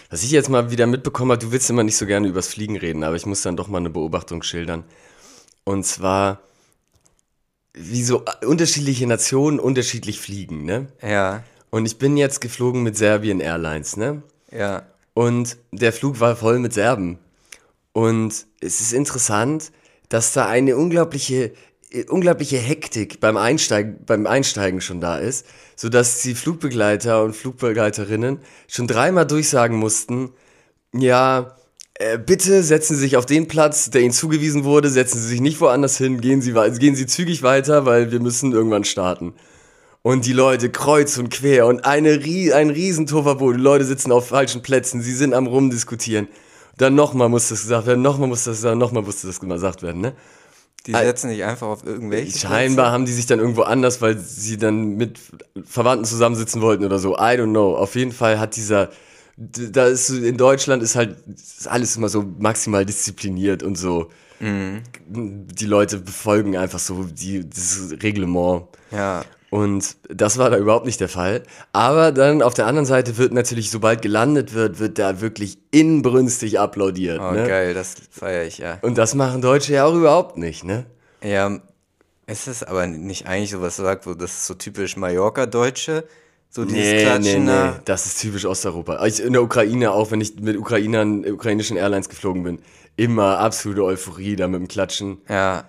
[0.09, 2.77] Was ich jetzt mal wieder mitbekommen habe, du willst immer nicht so gerne übers Fliegen
[2.77, 4.83] reden, aber ich muss dann doch mal eine Beobachtung schildern.
[5.63, 6.41] Und zwar,
[7.73, 10.87] wie so unterschiedliche Nationen unterschiedlich fliegen, ne?
[11.01, 14.21] Ja, Und ich bin jetzt geflogen mit Serbien Airlines, ne?
[14.51, 17.19] ja, Und der Flug war voll mit Serben.
[17.91, 19.71] Und es ist interessant,
[20.09, 21.53] dass da eine unglaubliche, äh,
[22.09, 25.45] unglaubliche Hektik beim Einsteigen, beim Einsteigen schon da ist,
[25.75, 30.31] sodass die Flugbegleiter und Flugbegleiterinnen schon dreimal durchsagen mussten,
[30.93, 31.55] ja,
[31.97, 35.41] äh, bitte setzen Sie sich auf den Platz, der Ihnen zugewiesen wurde, setzen Sie sich
[35.41, 39.33] nicht woanders hin, gehen Sie, gehen Sie zügig weiter, weil wir müssen irgendwann starten.
[40.01, 42.19] Und die Leute kreuz und quer und eine,
[42.53, 43.55] ein Riesentoverboot.
[43.55, 46.27] Die Leute sitzen auf falschen Plätzen, sie sind am rumdiskutieren.
[46.77, 50.01] Dann nochmal muss das gesagt werden, nochmal muss das gesagt, nochmal muss das gesagt werden,
[50.01, 50.13] ne?
[50.85, 54.57] Die setzen nicht einfach auf irgendwelche Scheinbar haben die sich dann irgendwo anders, weil sie
[54.57, 55.19] dann mit
[55.63, 57.15] Verwandten zusammensitzen wollten oder so.
[57.15, 57.75] I don't know.
[57.75, 58.89] Auf jeden Fall hat dieser,
[59.37, 64.09] da ist in Deutschland ist halt ist alles immer so maximal diszipliniert und so.
[64.39, 68.65] Die Leute befolgen einfach so die, dieses Reglement.
[68.89, 69.01] Plätze.
[69.01, 71.43] Ja, Und das war da überhaupt nicht der Fall.
[71.71, 76.59] Aber dann auf der anderen Seite wird natürlich, sobald gelandet wird, wird da wirklich inbrünstig
[76.59, 77.21] applaudiert.
[77.21, 77.47] oh ne?
[77.47, 78.79] geil, das feiere ich, ja.
[78.81, 80.85] Und das machen Deutsche ja auch überhaupt nicht, ne?
[81.23, 81.57] Ja,
[82.27, 86.03] ist es aber nicht eigentlich so, was du sagst, das ist so typisch Mallorca-Deutsche,
[86.49, 89.05] so dieses Nee, Klatschen nee, nee, das ist typisch Osteuropa.
[89.05, 92.59] Ich, in der Ukraine auch, wenn ich mit Ukrainern, ukrainischen Airlines geflogen bin,
[92.97, 95.19] immer absolute Euphorie da mit dem Klatschen.
[95.29, 95.63] Ja,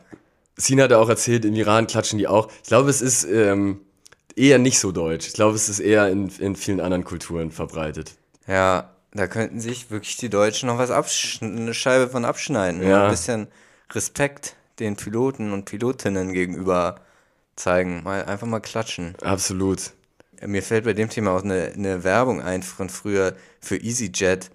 [0.56, 2.50] Sina hat auch erzählt, im Iran klatschen die auch.
[2.62, 3.80] Ich glaube, es ist ähm,
[4.34, 5.26] eher nicht so deutsch.
[5.26, 8.14] Ich glaube, es ist eher in, in vielen anderen Kulturen verbreitet.
[8.46, 10.90] ja, da könnten sich wirklich die Deutschen noch was
[11.40, 12.82] eine Scheibe von abschneiden.
[12.82, 13.04] Ja.
[13.04, 13.48] Ein bisschen
[13.92, 17.00] Respekt den Piloten und Pilotinnen gegenüber
[17.56, 18.02] zeigen.
[18.02, 19.14] Mal einfach mal klatschen.
[19.22, 19.92] Absolut.
[20.44, 24.50] Mir fällt bei dem Thema auch eine, eine Werbung ein von früher für EasyJet.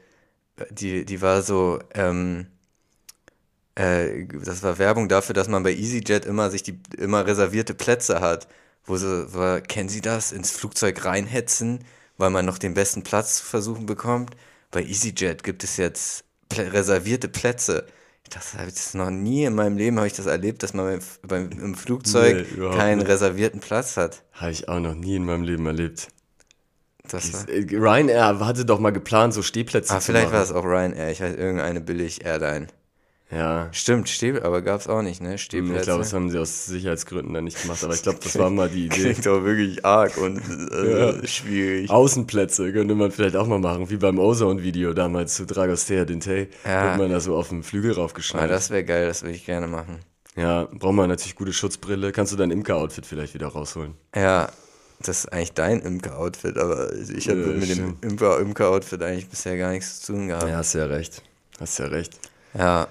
[0.70, 2.46] Die, die war so, ähm,
[3.76, 8.22] äh, das war Werbung dafür, dass man bei EasyJet immer sich die immer reservierte Plätze
[8.22, 8.48] hat.
[8.86, 10.32] Wo so war, kennen Sie das?
[10.32, 11.80] Ins Flugzeug reinhetzen,
[12.18, 14.32] weil man noch den besten Platz zu versuchen bekommt.
[14.72, 17.86] Bei EasyJet gibt es jetzt plä reservierte Plätze.
[18.30, 20.86] Das habe ich das noch nie in meinem Leben habe ich das erlebt, dass man
[20.88, 23.08] beim, beim, im Flugzeug Nee, keinen nicht.
[23.10, 24.24] reservierten Platz hat.
[24.34, 26.08] Habe ich auch noch nie in meinem Leben erlebt.
[27.10, 30.36] Das war, Äh, Ryanair hatte doch mal geplant, so Stehplätze ah, zu vielleicht machen.
[30.36, 32.68] war es auch Ryanair, ich weiß, irgendeine Billig-Airline.
[33.32, 33.70] Ja.
[33.72, 35.36] Stimmt, Steh, aber gab es auch nicht, ne?
[35.36, 35.86] Ich Stehplätze.
[35.86, 38.68] glaube, das haben sie aus Sicherheitsgründen dann nicht gemacht, aber ich glaube, das war mal
[38.70, 38.96] die Idee.
[39.14, 40.40] Klingt doch wirklich arg und
[40.72, 41.90] äh, schwierig.
[41.90, 46.50] Außenplätze könnte man vielleicht auch mal machen, wie beim Ozone-Video damals zu Dragostea Dintei.
[46.66, 46.90] Ja.
[46.90, 48.52] Wird man da so auf den Flügel Ah, raufgeschnallt.
[48.52, 50.00] das wäre geil, das würde ich gerne machen.
[50.36, 52.12] ja, braucht man natürlich gute Schutzbrille.
[52.12, 53.94] Kannst du dein Imker-Outfit vielleicht wieder rausholen?
[54.14, 54.50] Ja,
[55.00, 58.06] das ist eigentlich dein Imker-Outfit, aber ich habe Ja, mit dem stimmt.
[58.06, 60.50] Imker- Imker-Outfit eigentlich bisher gar nichts zu tun gehabt.
[60.50, 61.22] Ja, hast ja recht.
[61.62, 62.20] Hast ja recht.
[62.58, 62.88] Ja.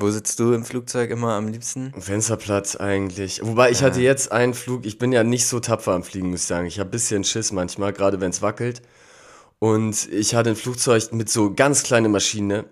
[0.00, 1.92] Wo sitzt du im Flugzeug immer am liebsten?
[1.98, 3.40] Fensterplatz eigentlich.
[3.42, 6.42] Wobei ich hatte jetzt einen Flug, ich bin ja nicht so tapfer am Fliegen, muss
[6.42, 6.66] ich sagen.
[6.66, 8.80] Ich habe ein bisschen Schiss manchmal, gerade wenn es wackelt.
[9.58, 12.66] Und ich hatte ein Flugzeug mit so ganz kleine Maschine,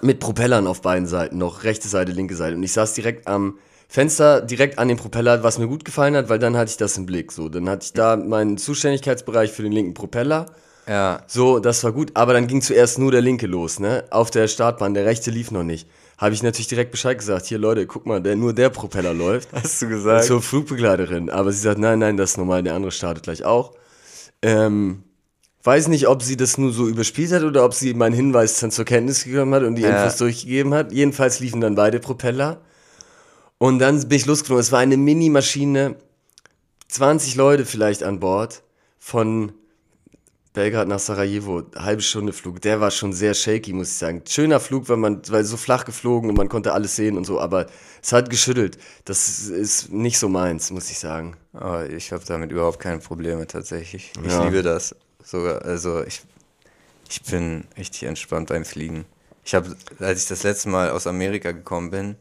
[0.00, 2.56] mit Propellern auf beiden Seiten, noch rechte Seite, linke Seite.
[2.56, 6.30] Und ich saß direkt am Fenster, direkt an dem Propeller, was mir gut gefallen hat,
[6.30, 7.30] weil dann hatte ich das im Blick.
[7.30, 10.46] So, dann hatte ich da meinen Zuständigkeitsbereich für den linken Propeller.
[10.88, 14.04] Ja, So, das war gut, aber dann ging zuerst nur der linke los, ne?
[14.10, 15.88] Auf der Startbahn, der rechte lief noch nicht.
[16.18, 19.48] Habe ich natürlich direkt Bescheid gesagt, hier Leute, guck mal, der, nur der Propeller läuft.
[19.52, 20.24] hast du gesagt?
[20.24, 21.30] Zur Flugbegleiterin.
[21.30, 23.72] Aber sie sagt, nein, nein, das ist normal, der andere startet gleich auch.
[24.42, 25.02] Ähm,
[25.64, 28.70] weiß nicht, ob sie das nur so überspielt hat oder ob sie meinen Hinweis dann
[28.70, 30.04] zur Kenntnis genommen hat und die Ja.
[30.04, 30.92] Infos durchgegeben hat.
[30.92, 32.60] Jedenfalls liefen dann beide Propeller.
[33.58, 34.60] Und dann bin ich losgeflogen.
[34.60, 35.96] Es war eine Mini-Maschine,
[36.88, 38.62] 20 Leute vielleicht an Bord,
[38.98, 39.52] von
[40.54, 42.60] Belgrad nach Sarajevo, halbe Stunde Flug.
[42.62, 44.22] Der war schon sehr shaky, muss ich sagen.
[44.26, 47.40] Schöner Flug, weil man, weil so flach geflogen und man konnte alles sehen und so,
[47.40, 47.66] aber
[48.00, 48.78] es hat geschüttelt.
[49.04, 51.36] Das ist nicht so meins, muss ich sagen.
[51.54, 54.12] Oh, ich habe damit überhaupt keine Probleme tatsächlich.
[54.24, 54.44] Ich Ja.
[54.44, 55.62] liebe das sogar.
[55.62, 56.22] Also ich,
[57.10, 59.06] ich bin richtig entspannt beim Fliegen.
[59.44, 62.14] Ich habe, als ich das letzte Mal aus Amerika gekommen bin,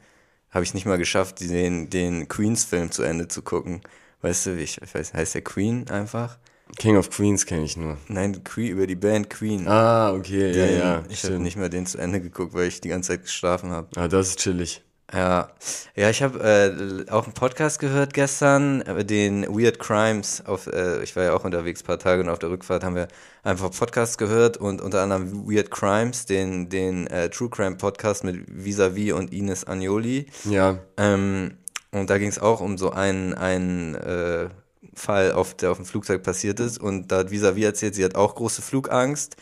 [0.50, 3.82] habe ich nicht mal geschafft, den, den Queens-Film zu Ende zu gucken.
[4.24, 6.39] Weißt du, wie ich, ich weiß, heißt der Queen einfach?
[6.78, 7.97] King of Queens kenne ich nur.
[8.08, 9.67] Nein, Queen, über die Band Queen.
[9.67, 11.04] Ah, okay, ja, Den- ja.
[11.10, 13.88] Ich habe nicht mal den zu Ende geguckt, weil ich die ganze Zeit geschlafen habe.
[13.95, 14.82] Ah, das ist chillig.
[15.13, 15.49] Ja,
[15.95, 20.41] ja, ich habe äh, auch einen Podcast gehört gestern, äh, den Weird Crimes.
[20.47, 22.95] Auf, äh, ich war ja auch unterwegs ein paar Tage und auf der Rückfahrt haben
[22.95, 23.08] wir
[23.43, 28.43] einfach Podcasts gehört und unter anderem Weird Crimes, den, den äh, True Crime Podcast mit
[28.47, 30.26] Visavi und Ines Agnoli.
[30.45, 31.58] Ja, Ähm,
[31.91, 34.49] und da ging es auch um so einen, einen äh,
[34.95, 36.79] Fall, auf, der auf dem Flugzeug passiert ist.
[36.79, 39.36] Und da hat Visavi erzählt, sie hat auch große Flugangst.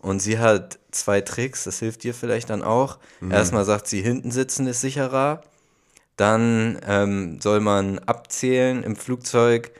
[0.00, 2.98] Und sie hat zwei Tricks, das hilft dir vielleicht dann auch.
[3.32, 5.42] Erstmal sagt sie, hinten sitzen ist sicherer.
[6.16, 9.72] Dann ähm, soll man abzählen im Flugzeug,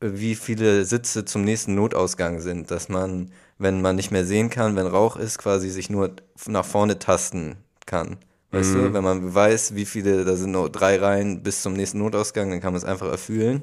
[0.00, 2.70] äh, wie viele Sitze zum nächsten Notausgang sind.
[2.70, 6.10] Dass man, wenn man nicht mehr sehen kann, wenn Rauch ist, quasi sich nur
[6.46, 8.18] nach vorne tasten kann.
[8.52, 11.98] Weißt du, wenn man weiß, wie viele, da sind nur drei Reihen bis zum nächsten
[11.98, 13.62] Notausgang, dann kann man es einfach erfüllen.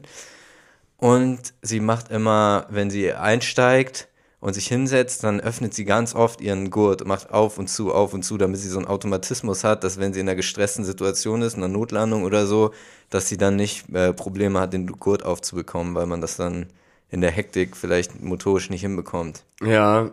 [0.99, 4.09] Und sie macht immer, wenn sie einsteigt
[4.41, 8.13] und sich hinsetzt, dann öffnet sie ganz oft ihren Gurt, macht auf und zu, auf
[8.13, 11.41] und zu, damit sie so einen Automatismus hat, dass wenn sie in einer gestressten Situation
[11.41, 12.73] ist, in einer Notlandung oder so,
[13.09, 16.67] dass sie dann nicht äh, Probleme hat, den Gurt aufzubekommen, weil man das dann
[17.09, 19.43] in der Hektik vielleicht motorisch nicht hinbekommt.
[19.63, 20.11] ja.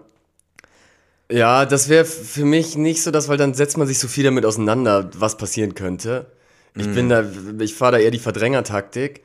[1.28, 4.22] Ja, das wäre für mich nicht so das, weil dann setzt man sich so viel
[4.22, 6.26] damit auseinander, was passieren könnte.
[6.76, 7.24] Ich bin da,
[7.58, 9.24] ich fahre da eher die Verdrängertaktik.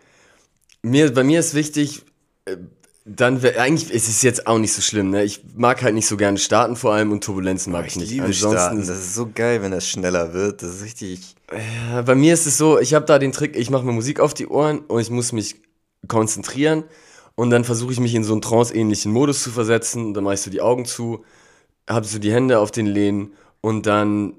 [0.83, 2.03] Mir, bei mir ist wichtig,
[2.45, 2.57] äh,
[3.05, 5.23] dann wär, eigentlich ist es jetzt auch nicht so schlimm, ne?
[5.23, 8.11] Ich mag halt nicht so gerne starten vor allem und Turbulenzen mag ich, nicht.
[8.11, 11.35] liebe Ansonsten Starten, das ist so geil, wenn das schneller wird, das ist richtig...
[11.51, 14.19] Ja, bei mir ist es so, ich habe da den Trick, ich mache mir Musik
[14.19, 15.55] auf die Ohren und ich muss mich
[16.07, 16.83] konzentrieren
[17.35, 20.13] und dann versuche ich mich in so einen trance-ähnlichen Modus zu versetzen.
[20.13, 21.25] Dann mache ich so die Augen zu,
[21.89, 24.33] habe so die Hände auf den Lehnen und dann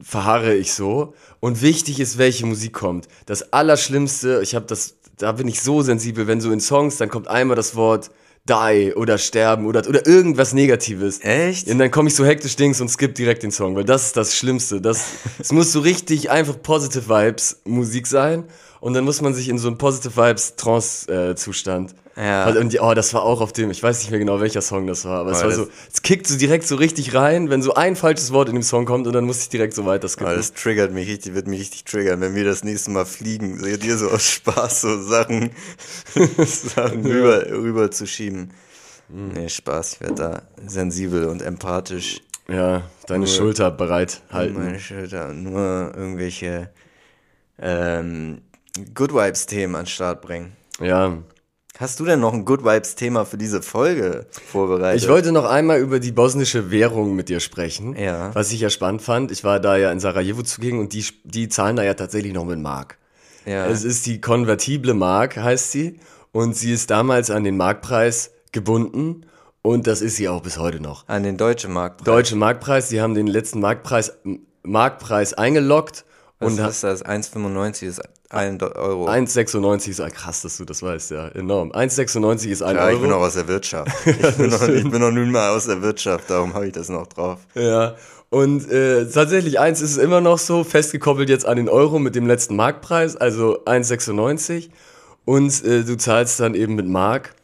[0.00, 1.14] verharre ich so.
[1.40, 3.08] Und wichtig ist, welche Musik kommt.
[3.26, 7.08] Das Allerschlimmste, ich habe das, da bin ich so sensibel, wenn so in Songs, dann
[7.08, 8.10] kommt einmal das Wort
[8.48, 11.20] die oder sterben oder, oder irgendwas Negatives.
[11.22, 11.68] Echt?
[11.68, 14.16] Und dann komme ich so hektisch Dings und skipp direkt den Song, weil das ist
[14.16, 14.80] das Schlimmste.
[14.80, 15.04] Das,
[15.38, 18.44] es muss so richtig einfach Positive Vibes Musik sein
[18.80, 21.94] und dann muss man sich in so einen Positive Vibes Trance äh, Zustand.
[22.20, 22.48] Ja.
[22.50, 24.86] Und die, oh, das war auch auf dem, ich weiß nicht mehr genau welcher Song
[24.86, 27.62] das war, aber es Aber war so, es kickt so direkt so richtig rein, wenn
[27.62, 30.06] so ein falsches Wort in dem Song kommt und dann muss ich direkt so weiter
[30.06, 30.26] skippen.
[30.26, 33.58] Aber das triggert mich richtig, wird mich richtig triggern, wenn wir das nächste Mal fliegen,
[33.58, 35.50] seht ihr so aus Spaß so Sachen,
[36.44, 38.50] Sachen rüber, rüber zu schieben.
[39.08, 44.54] Nee, Spaß, ich werde da sensibel und empathisch ja, deine Nur- Schulter bereit halten.
[44.58, 46.68] meine Schulter und nur irgendwelche
[47.58, 48.42] ähm,
[48.94, 50.52] Good Vibes Themen an den Start bringen.
[50.80, 51.18] Ja.
[51.78, 55.02] Hast du denn noch ein Good Vibes Thema für diese Folge vorbereitet?
[55.02, 57.96] Ich wollte noch einmal über die bosnische Währung mit dir sprechen.
[57.96, 58.34] Ja.
[58.34, 59.30] Was ich ja spannend fand.
[59.30, 62.44] Ich war da ja in Sarajevo zugegen und die, die zahlen da ja tatsächlich noch
[62.44, 62.98] mit Mark.
[63.46, 63.66] ja.
[63.66, 66.00] Es ist die konvertible Mark, heißt sie.
[66.32, 69.26] Und sie ist damals an den Marktpreis gebunden.
[69.62, 71.08] Und das ist sie auch bis heute noch.
[71.08, 72.06] an den deutschen Markt.
[72.06, 74.12] Deutsche Marktpreis, die haben den letzten Marktpreis,
[74.62, 76.04] Marktpreis eingeloggt.
[76.40, 77.04] Was Und ist das?
[77.04, 79.08] 1,95 ist 1 Euro.
[79.08, 81.70] 1,96 ist krass, dass du das weißt, ja, enorm.
[81.72, 83.18] 1,96 ist ein ja, ich bin Euro.
[83.20, 83.92] noch aus der Wirtschaft.
[84.06, 86.88] Ich bin noch, ich bin noch nun mal aus der Wirtschaft, darum habe ich das
[86.88, 87.40] noch drauf.
[87.54, 87.94] Ja.
[88.30, 92.14] Und äh, tatsächlich, eins ist es immer noch so, festgekoppelt jetzt an den Euro mit
[92.14, 94.70] dem letzten Marktpreis, also 1,96.
[95.26, 97.34] Und äh, du zahlst dann eben mit Mark.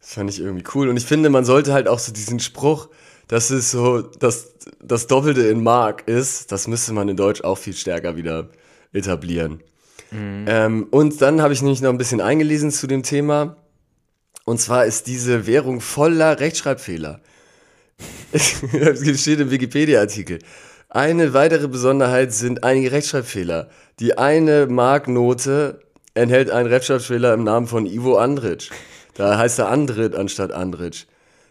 [0.00, 0.88] Das fand ich irgendwie cool.
[0.88, 2.88] Und ich finde, man sollte halt auch so diesen Spruch,
[3.28, 7.58] dass es so das, das Doppelte in Mark ist, das müsste man in Deutsch auch
[7.58, 8.48] viel stärker wieder
[8.92, 9.62] etablieren.
[10.46, 13.56] Ähm, und dann habe ich nämlich noch ein bisschen eingelesen zu dem Thema.
[14.44, 17.20] Und zwar ist diese Währung voller Rechtschreibfehler.
[18.32, 20.38] Es steht im Wikipedia-Artikel.
[20.88, 23.68] Eine weitere Besonderheit sind einige Rechtschreibfehler.
[24.00, 25.80] Die eine Marknote
[26.14, 28.70] enthält einen Rechtschreibfehler im Namen von Ivo Andrić.
[29.14, 31.06] Da heißt er Andrit anstatt Andrić.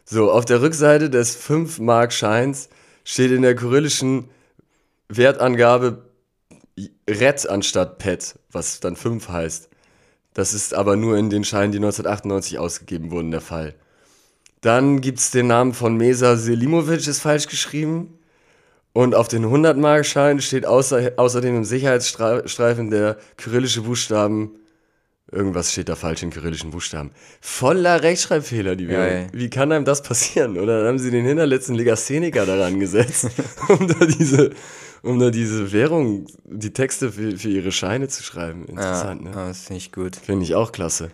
[0.10, 2.70] So, auf der Rückseite des 5-Mark-Scheins
[3.04, 4.30] steht in der kyrillischen
[5.10, 6.06] Wertangabe
[7.10, 9.68] Ret anstatt Pet, was dann 5 heißt.
[10.34, 13.76] Das ist aber nur in den Scheinen, die 1998 ausgegeben wurden, der Fall.
[14.62, 18.18] Dann gibt's den Namen von Mesa Selimovic, ist falsch geschrieben.
[18.94, 24.58] Und auf den 100-Mark-Schein steht außer, außerdem im Sicherheitsstreifen der kyrillische Buchstaben.
[25.30, 27.12] Irgendwas steht da falsch in kyrillischen Buchstaben.
[27.42, 29.24] Voller Rechtschreibfehler, die Ja, Währung.
[29.26, 29.30] ja.
[29.34, 30.58] Wie kann einem das passieren?
[30.58, 33.28] Oder dann haben sie den hinterletzten Legastheniker daran gesetzt,
[33.68, 34.52] um da diese,
[35.02, 38.64] um da diese Währung, die Texte für, für ihre Scheine zu schreiben.
[38.68, 39.32] Ja, Interessant, ne?
[39.36, 40.16] ah, das finde ich gut.
[40.16, 41.12] Finde ich auch klasse.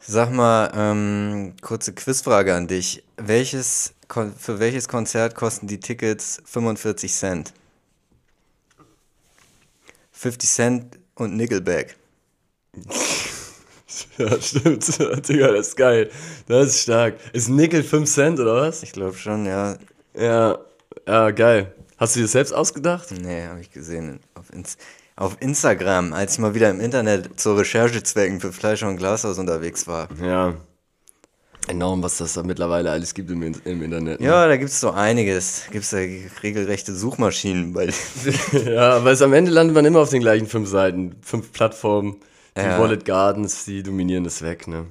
[0.00, 3.04] Sag mal, ähm, kurze Quizfrage an dich.
[3.18, 3.92] Welches,
[4.38, 7.52] für welches Konzert kosten die Tickets 45 Cent?
[10.12, 11.97] 50 Cent und Nickelback.
[14.18, 14.86] Ja, stimmt.
[15.28, 16.10] Digga, das ist geil.
[16.46, 17.14] Das ist stark.
[17.32, 18.82] Ist Nickel 5 Cent oder was?
[18.82, 19.76] Ich glaube schon, ja.
[20.14, 20.58] Ja,
[21.06, 21.72] ja, geil.
[21.96, 23.08] Hast du dir das selbst ausgedacht?
[23.12, 24.76] Nee, habe ich gesehen auf, Ins
[25.16, 29.88] auf Instagram, als ich mal wieder im Internet zu Recherchezwecken für Fleisch und Glashaus unterwegs
[29.88, 30.08] war.
[30.22, 30.54] Ja.
[31.66, 34.20] Enorm, was das da mittlerweile alles gibt im, im Internet.
[34.20, 34.26] ne?
[34.26, 35.64] Ja, da gibt's so einiges.
[35.70, 35.98] Gibt's da
[36.42, 37.88] regelrechte Suchmaschinen bei.
[38.64, 41.16] ja, weil es am Ende landet man immer auf den gleichen fünf Seiten.
[41.20, 42.20] Fünf Plattformen.
[42.58, 42.78] Die Ja.
[42.80, 44.86] Wallet Gardens, die dominieren das weg, ne?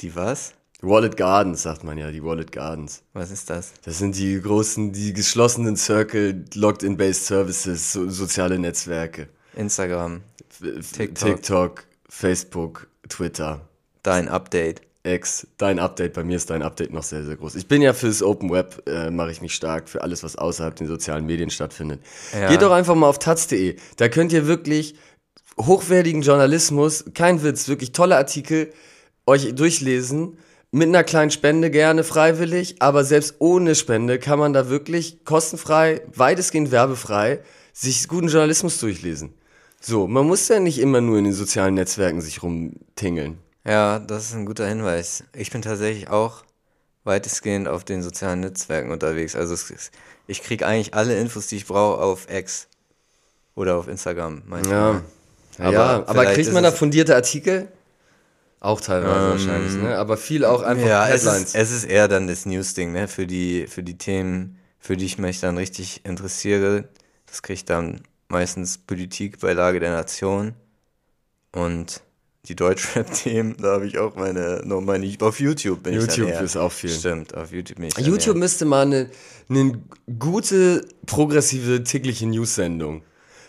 [0.00, 0.54] Die was?
[0.80, 3.02] Wallet Gardens, sagt man ja, die Wallet Gardens.
[3.12, 3.72] Was ist das?
[3.84, 9.28] Das sind die großen, die geschlossenen Circle, Logged-in-Based Services, so, soziale Netzwerke.
[9.54, 10.22] Instagram.
[10.60, 11.14] TikTok.
[11.14, 13.60] TikTok, Facebook, Twitter,
[14.02, 14.80] Dein Update.
[15.02, 15.46] X.
[15.56, 17.54] Dein Update, bei mir ist dein Update noch sehr, sehr groß.
[17.54, 20.76] Ich bin ja fürs Open Web, äh, mache ich mich stark, für alles, was außerhalb
[20.76, 22.02] den sozialen Medien stattfindet.
[22.38, 22.48] Ja.
[22.48, 23.76] Geht doch einfach mal auf taz.de.
[23.96, 24.94] Da könnt ihr wirklich
[25.66, 28.72] hochwertigen Journalismus, kein Witz, wirklich tolle Artikel
[29.26, 30.38] euch durchlesen.
[30.72, 36.02] Mit einer kleinen Spende gerne freiwillig, aber selbst ohne Spende kann man da wirklich kostenfrei,
[36.14, 37.40] weitestgehend werbefrei,
[37.72, 39.34] sich guten Journalismus durchlesen.
[39.80, 43.38] So, man muss ja nicht immer nur in den sozialen Netzwerken sich rumtingeln.
[43.64, 45.24] Ja, das ist ein guter Hinweis.
[45.34, 46.44] Ich bin tatsächlich auch
[47.04, 49.34] weitestgehend auf den sozialen Netzwerken unterwegs.
[49.34, 49.90] Also es
[50.26, 52.68] ich kriege eigentlich alle Infos, die ich brauche, auf X
[53.54, 54.42] oder auf Instagram.
[54.46, 54.94] manchmal.
[54.94, 55.02] Ja.
[55.60, 57.68] Aber ja, aber kriegt man da es- fundierte Artikel?
[58.62, 59.96] Auch teilweise wahrscheinlich, ne?
[59.96, 61.48] Aber viel auch einfach Ja, es Headlines.
[61.48, 63.08] ist, es ist eher dann das News-Ding, ne?
[63.08, 66.84] Für die, für die Themen, für die ich mich dann richtig interessiere.
[67.26, 70.52] Das kriege ich dann meistens Politik bei Lage der Nation.
[71.52, 72.02] Und
[72.46, 76.36] die Deutschrap-Themen, da habe ich auch meine, noch meine, auf YouTube bin ich YouTube dann
[76.36, 76.42] eher.
[76.42, 76.90] ist auch viel.
[76.90, 79.10] Stimmt, auf YouTube bin ich YouTube müsste mal eine,
[79.48, 79.80] eine
[80.18, 83.02] gute, progressive tägliche News-Sendung.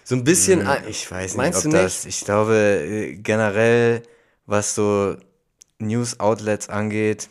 [0.04, 0.68] So ein bisschen.
[0.68, 1.84] Hm, Ich weiß nicht, Meinst ob du nicht?
[1.84, 4.04] das, ich glaube äh, generell,
[4.46, 5.16] was so
[5.80, 7.30] News-Outlets angeht,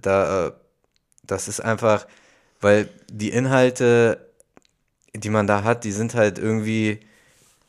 [0.00, 0.52] da, äh,
[1.24, 2.06] das ist einfach,
[2.60, 4.26] weil die Inhalte,
[5.14, 7.00] die man da hat, die sind halt irgendwie,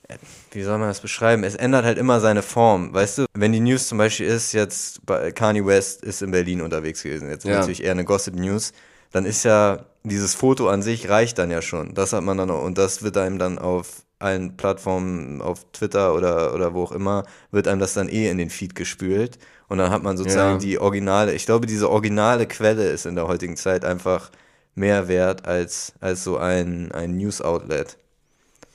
[0.08, 0.18] äh,
[0.52, 1.44] wie soll man das beschreiben?
[1.44, 3.26] Es ändert halt immer seine Form, weißt du?
[3.34, 5.02] Wenn die News zum Beispiel ist, jetzt
[5.36, 7.56] Kanye West ist in Berlin unterwegs gewesen, jetzt Ja.
[7.58, 8.74] natürlich eher eine Gossip-News,
[9.12, 11.94] dann ist ja dieses Foto an sich reicht dann ja schon.
[11.94, 16.14] Das hat man dann auch, und das wird einem dann auf allen Plattformen, auf Twitter
[16.16, 19.38] oder, oder wo auch immer, wird einem das dann eh in den Feed gespült.
[19.68, 20.58] Und dann hat man sozusagen Ja.
[20.60, 24.30] die originale, ich glaube, diese originale Quelle ist in der heutigen Zeit einfach
[24.76, 27.98] mehr wert als, als so ein, ein News-Outlet.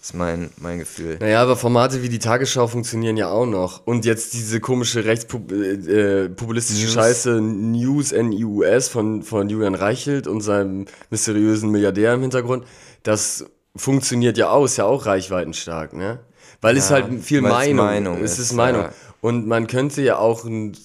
[0.00, 1.16] Ist mein, mein Gefühl.
[1.20, 3.84] Naja, aber Formate wie die Tagesschau funktionieren ja auch noch.
[3.86, 10.86] Und jetzt diese komische rechtspopulistische äh, Scheiße News NIUS von, von Julian Reichelt und seinem
[11.10, 12.64] mysteriösen Milliardär im Hintergrund,
[13.02, 13.46] das
[13.76, 16.20] funktioniert ja auch, ist ja auch reichweitenstark, ne?
[16.60, 18.32] Weil ja, es halt viel Meinung, Meinung ist.
[18.32, 18.82] Es ist Meinung.
[18.82, 18.92] Ja.
[19.20, 20.76] Und man könnte ja auch ein,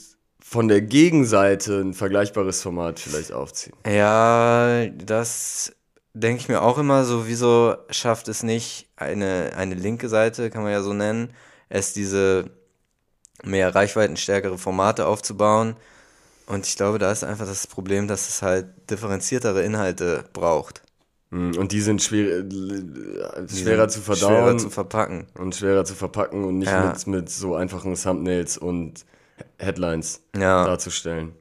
[0.41, 3.73] von der Gegenseite ein vergleichbares Format vielleicht aufziehen.
[3.85, 5.73] Ja, das
[6.13, 10.63] denke ich mir auch immer so, wieso schafft es nicht eine, eine linke Seite, kann
[10.63, 11.33] man ja so nennen,
[11.69, 12.51] es diese
[13.43, 15.75] mehr reichweitenstärkere Formate aufzubauen.
[16.47, 20.81] Und ich glaube, da ist einfach das Problem, dass es halt differenziertere Inhalte braucht.
[21.31, 22.83] Hm, und die sind schwer, die
[23.47, 24.33] schwerer sind zu verdauen.
[24.33, 25.27] Schwerer zu verpacken.
[25.37, 26.89] Und schwerer zu verpacken und nicht ja.
[26.89, 29.05] mit, mit so einfachen Thumbnails und
[29.57, 30.65] Headlines ja.
[30.65, 31.33] darzustellen.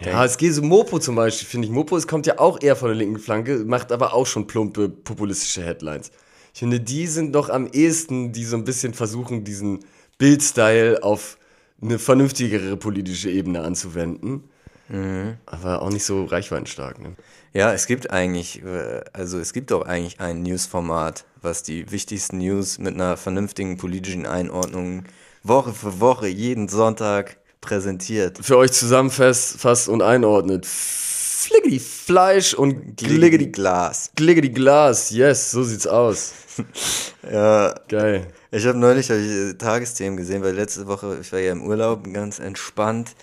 [0.00, 1.72] Ja, es geht so Mopo zum Beispiel, finde ich.
[1.72, 4.88] Mopo es kommt ja auch eher von der linken Flanke, macht aber auch schon plumpe
[4.88, 6.10] populistische Headlines.
[6.52, 9.80] Ich finde, die sind doch am ehesten, die so ein bisschen versuchen, diesen
[10.18, 11.38] Bildstyle auf
[11.80, 14.44] eine vernünftigere politische Ebene anzuwenden.
[14.88, 15.36] Mhm.
[15.46, 17.00] Aber auch nicht so reichweitenstark.
[17.00, 17.14] Ne?
[17.54, 22.38] Ja, es gibt eigentlich, äh, also es gibt doch eigentlich ein Newsformat, was die wichtigsten
[22.38, 25.04] News mit einer vernünftigen politischen Einordnung
[25.42, 28.38] Woche für Woche, jeden Sonntag präsentiert.
[28.40, 30.66] Für euch zusammenfasst und einordnet.
[30.66, 34.12] Fliggedy Fleisch und Gliggedy Glas.
[34.14, 36.32] Gliggedy Glas, yes, so sieht's aus.
[37.30, 37.74] ja.
[37.88, 38.28] Geil.
[38.50, 41.62] Ich habe neulich hab ich äh, Tagesthemen gesehen, weil letzte Woche, ich war ja im
[41.62, 43.16] Urlaub, ganz entspannt.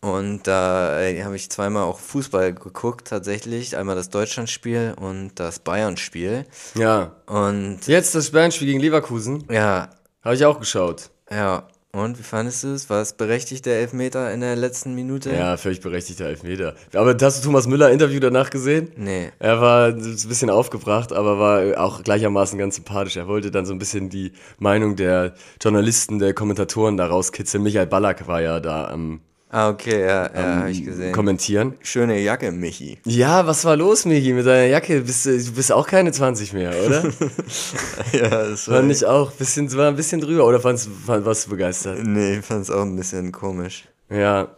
[0.00, 3.76] Und da äh, habe ich zweimal auch Fußball geguckt, tatsächlich.
[3.76, 6.46] Einmal das Deutschlandspiel und das Bayern-Spiel.
[6.74, 7.12] Ja.
[7.26, 7.86] Und.
[7.86, 9.44] Jetzt das Bayern-Spiel gegen Leverkusen.
[9.50, 9.90] Ja.
[10.22, 11.10] Habe ich auch geschaut.
[11.30, 11.68] Ja.
[11.92, 12.88] Und wie fandest du es?
[12.88, 15.34] War es berechtigt, der Elfmeter in der letzten Minute?
[15.34, 16.76] Ja, völlig berechtigter Elfmeter.
[16.94, 18.92] Aber hast du Thomas Müller Interview danach gesehen?
[18.96, 19.32] Nee.
[19.40, 23.16] Er war ein bisschen aufgebracht, aber war auch gleichermaßen ganz sympathisch.
[23.16, 27.64] Er wollte dann so ein bisschen die Meinung der Journalisten, der Kommentatoren da rauskitzeln.
[27.64, 29.20] Michael Ballack war ja da am
[29.52, 31.12] Ah, okay, ja, ja, ähm, habe ich gesehen.
[31.12, 31.74] Kommentieren.
[31.82, 32.98] Schöne Jacke, Michi.
[33.04, 35.00] Ja, was war los, Michi, mit deiner Jacke?
[35.00, 37.02] Bist, du bist auch keine 20 mehr, oder?
[38.12, 38.76] ja, das war.
[38.76, 39.32] Fand ich auch.
[39.32, 41.98] Bisschen, war ein bisschen drüber, oder fandst, fand, warst du begeistert?
[42.04, 43.88] Nee, ich fand es auch ein bisschen komisch.
[44.08, 44.54] Ja.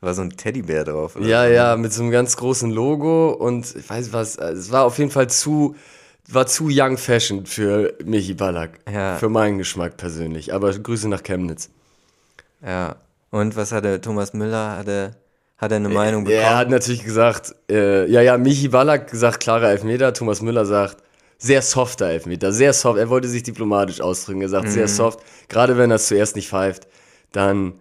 [0.00, 1.26] War so ein Teddybär drauf, oder?
[1.26, 4.98] Ja, ja, mit so einem ganz großen Logo und ich weiß was, es war auf
[4.98, 5.74] jeden Fall zu,
[6.28, 8.78] war zu Young Fashion für Michi Ballack.
[8.92, 9.16] Ja.
[9.16, 10.52] Für meinen Geschmack persönlich.
[10.52, 11.70] Aber Grüße nach Chemnitz.
[12.62, 12.96] Ja.
[13.30, 14.78] Und was hat der Thomas Müller?
[14.78, 15.16] Hat er,
[15.56, 16.42] hat er eine Meinung bekommen?
[16.42, 21.02] Er hat natürlich gesagt, äh, ja, ja, Michi Ballack sagt klarer Elfmeter, Thomas Müller sagt
[21.38, 22.98] sehr softer Elfmeter, sehr soft.
[22.98, 24.70] Er wollte sich diplomatisch ausdrücken, er sagt mhm.
[24.70, 25.20] sehr soft.
[25.48, 26.88] Gerade wenn er es zuerst nicht pfeift,
[27.32, 27.74] dann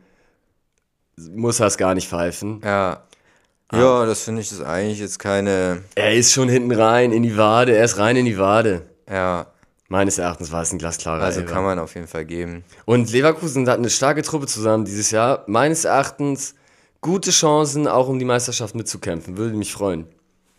[1.17, 2.61] muss er es gar nicht pfeifen.
[2.63, 3.03] Ja.
[3.69, 3.77] Ah.
[3.77, 5.83] Ja, das finde ich ist eigentlich jetzt keine.
[5.95, 8.83] Er ist schon hinten rein in die Wade, er ist rein in die Wade.
[9.09, 9.47] Ja.
[9.89, 11.53] Meines Erachtens war es ein glasklarer Also Elfer.
[11.53, 12.63] kann man auf jeden Fall geben.
[12.85, 15.43] Und Leverkusen hat eine starke Truppe zusammen dieses Jahr.
[15.47, 16.55] Meines Erachtens
[16.99, 19.37] gute Chancen, auch um die Meisterschaft mitzukämpfen.
[19.37, 20.05] Würde mich freuen.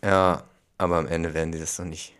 [0.03, 0.43] Ja,
[0.79, 2.13] aber am Ende werden die das doch nicht.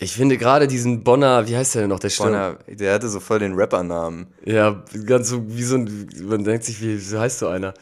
[0.00, 3.20] Ich finde gerade diesen Bonner, wie heißt der denn noch, der Bonner, der hatte so
[3.20, 4.26] voll den Rapper-Namen.
[4.44, 7.74] Ja, ganz so, wie so ein, man denkt sich, wie, wie heißt so einer?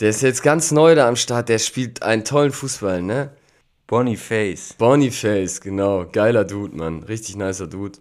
[0.00, 3.30] Der ist jetzt ganz neu da am Start, der spielt einen tollen Fußball, ne?
[3.86, 4.74] Boniface.
[4.78, 6.06] Boniface, genau.
[6.10, 7.02] Geiler Dude, Mann.
[7.02, 7.98] Richtig nicer Dude.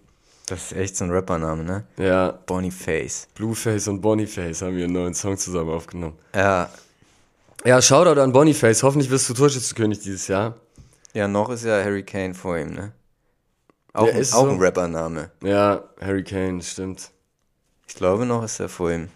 [0.48, 1.84] Das ist echt so ein Rappername, ne?
[1.98, 2.32] Ja.
[2.45, 3.28] Boniface.
[3.36, 6.18] Blueface und Boniface haben einen neuen Song zusammen aufgenommen.
[6.34, 6.70] Ja.
[7.66, 8.82] Ja, Shoutout an Boniface.
[8.82, 10.56] Hoffentlich wirst du Torschützenkönig dieses Jahr.
[11.14, 12.93] Ja, noch ist ja Harry Kane vor ihm, ne?
[13.91, 14.50] Auch, ein, auch so.
[14.50, 15.32] ein Rappername.
[15.43, 17.12] Ja, Harry Kane, stimmt.
[17.86, 19.10] Ich glaube noch ist er vor ihm.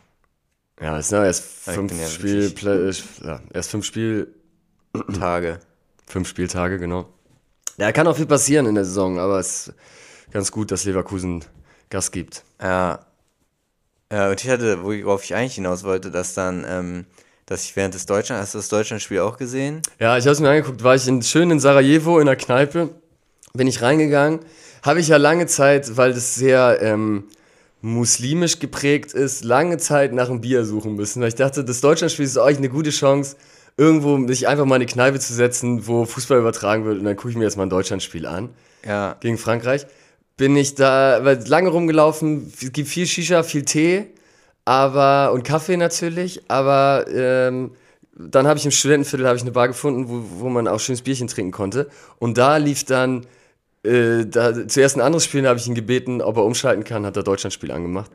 [0.82, 2.54] Ja, ist ja erst fünf ja Spiel,
[3.24, 4.36] ja, erst fünf Spiel
[5.18, 5.60] Tage.
[6.08, 7.08] Fünf Spieltage, genau.
[7.78, 9.72] Ja, kann auch viel passieren in der Saison, aber es
[10.32, 11.44] ganz gut, dass Leverkusen
[11.90, 12.44] Gas gibt.
[12.62, 13.06] Ja.
[14.12, 17.06] Ja, und ich hatte, worauf ich eigentlich hinaus wollte, dass dann, ähm,
[17.46, 19.82] dass ich während des Deutschland, hast du das Deutschlandspiel auch gesehen?
[20.00, 22.90] Ja, ich habe es mir angeguckt, war ich in, schön in Sarajevo in der Kneipe,
[23.54, 24.40] bin ich reingegangen,
[24.84, 27.26] habe ich ja lange Zeit, weil das sehr ähm,
[27.80, 32.26] muslimisch geprägt ist, lange Zeit nach einem Bier suchen müssen, weil ich dachte, das Deutschlandspiel
[32.26, 33.38] ist euch eine gute Chance,
[33.78, 37.16] irgendwo sich einfach mal in eine Kneipe zu setzen, wo Fußball übertragen wird und dann
[37.16, 38.50] gucke ich mir jetzt mal ein Deutschlandspiel an.
[38.86, 39.16] Ja.
[39.22, 39.86] Gegen Frankreich
[40.42, 44.08] bin ich da lange rumgelaufen, es gibt viel Shisha, viel Tee,
[44.66, 47.74] aber und Kaffee natürlich, aber ähm,
[48.16, 51.28] dann habe ich im Studentenviertel ich eine Bar gefunden, wo, wo man auch schönes Bierchen
[51.28, 53.28] trinken konnte und da lief dann
[53.84, 57.06] äh, da, zuerst ein anderes Spiel, da habe ich ihn gebeten, ob er umschalten kann,
[57.06, 58.10] hat er Deutschlandspiel angemacht.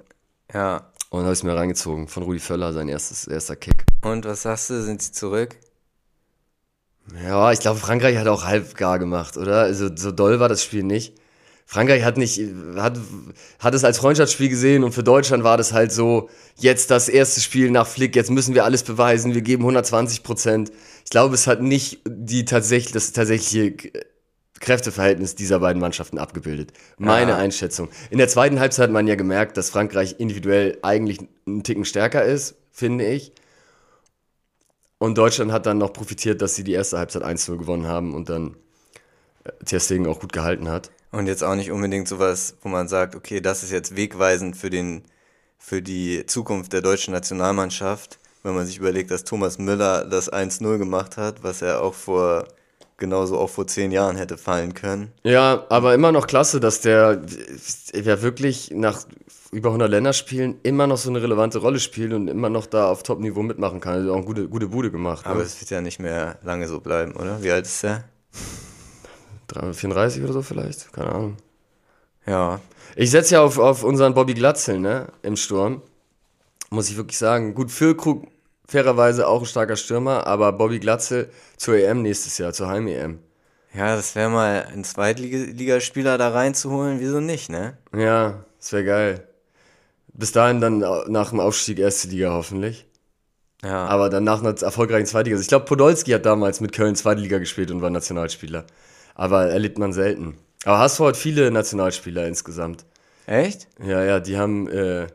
[0.53, 0.91] Ja.
[1.11, 3.85] Und habe ich es mir reingezogen von Rudi Völler, sein erstes, erster Kick.
[4.03, 5.57] Und was sagst du, sind sie zurück?
[7.23, 9.61] Ja, ich glaube, Frankreich hat auch halb gar gemacht, oder?
[9.61, 11.15] Also so doll war das Spiel nicht.
[11.69, 12.41] Frankreich hat nicht,
[12.77, 12.97] hat,
[13.59, 17.41] hat es als Freundschaftsspiel gesehen und für Deutschland war das halt so, jetzt das erste
[17.41, 20.71] Spiel nach Flick, jetzt müssen wir alles beweisen, wir geben 120 Prozent.
[21.05, 23.75] Ich glaube, es hat nicht die tatsächlich, das tatsächliche
[24.61, 26.73] Kräfteverhältnis dieser beiden Mannschaften abgebildet.
[26.99, 27.37] Meine Ja.
[27.37, 27.89] Einschätzung.
[28.11, 32.25] In der zweiten Halbzeit hat man ja gemerkt, dass Frankreich individuell eigentlich einen Ticken stärker
[32.25, 33.33] ist, finde ich.
[34.99, 38.29] Und Deutschland hat dann noch profitiert, dass sie die erste Halbzeit 1-0 gewonnen haben und
[38.29, 38.57] dann
[39.45, 40.91] äh, Ter Stegen auch gut gehalten hat.
[41.13, 44.71] Und jetzt auch nicht unbedingt sowas, wo man sagt, okay, das ist jetzt wegweisend für,
[44.71, 45.03] den,
[45.59, 50.79] für die Zukunft der deutschen Nationalmannschaft, wenn man sich überlegt, dass Thomas Müller das 1-0
[50.79, 52.47] gemacht hat, was er auch vor,
[52.97, 55.13] genauso auch vor zehn Jahren hätte fallen können.
[55.23, 57.23] Ja, aber immer noch klasse, dass der
[57.95, 59.05] ja wirklich nach
[59.53, 63.03] über 100 Länderspielen immer noch so eine relevante Rolle spielt und immer noch da auf
[63.05, 63.95] Top-Niveau mitmachen kann.
[63.95, 65.25] Also auch eine gute, gute Bude gemacht.
[65.27, 65.45] Aber Ne?
[65.45, 67.43] es wird ja nicht mehr lange so bleiben, oder?
[67.43, 68.05] Wie alt ist er?
[69.53, 71.37] 34 oder so vielleicht, keine Ahnung.
[72.27, 72.61] Ja,
[72.97, 75.83] Ich setze ja auf, auf unseren Bobby Glatzel, ne, im Sturm.
[76.71, 77.55] Muss ich wirklich sagen.
[77.55, 78.27] Gut, Füllkrug
[78.67, 83.21] fairerweise auch ein starker Stürmer, aber Bobby Glatzel zur EM nächstes Jahr, zur Heim-EM.
[83.75, 87.79] ja, das wäre mal ein Zweitligaspieler da reinzuholen, wieso nicht, ne?
[87.97, 89.29] Ja, das wäre geil.
[90.13, 92.87] Bis dahin dann nach dem Aufstieg erste Liga hoffentlich.
[93.63, 95.39] Ja, Aber dann nach einer erfolgreichen Zweitliga.
[95.39, 98.65] Ich glaube, Podolski hat damals mit Köln Zweitliga gespielt und war Nationalspieler.
[99.17, 100.37] Aber erlebt man selten.
[100.65, 102.85] Aber HSV hat viele Nationalspieler insgesamt.
[103.27, 103.67] echt?
[103.83, 105.07] Ja, ja, die haben, äh,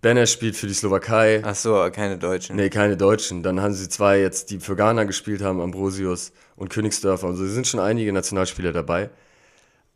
[0.00, 1.42] Benner spielt für die Slowakei.
[1.44, 2.56] Ach so, keine Deutschen.
[2.56, 3.42] Nee, keine Deutschen.
[3.42, 7.28] Dann haben sie zwei jetzt, die für Ghana gespielt haben, Ambrosius und Königsdörfer.
[7.28, 9.10] Also es sind schon einige Nationalspieler dabei.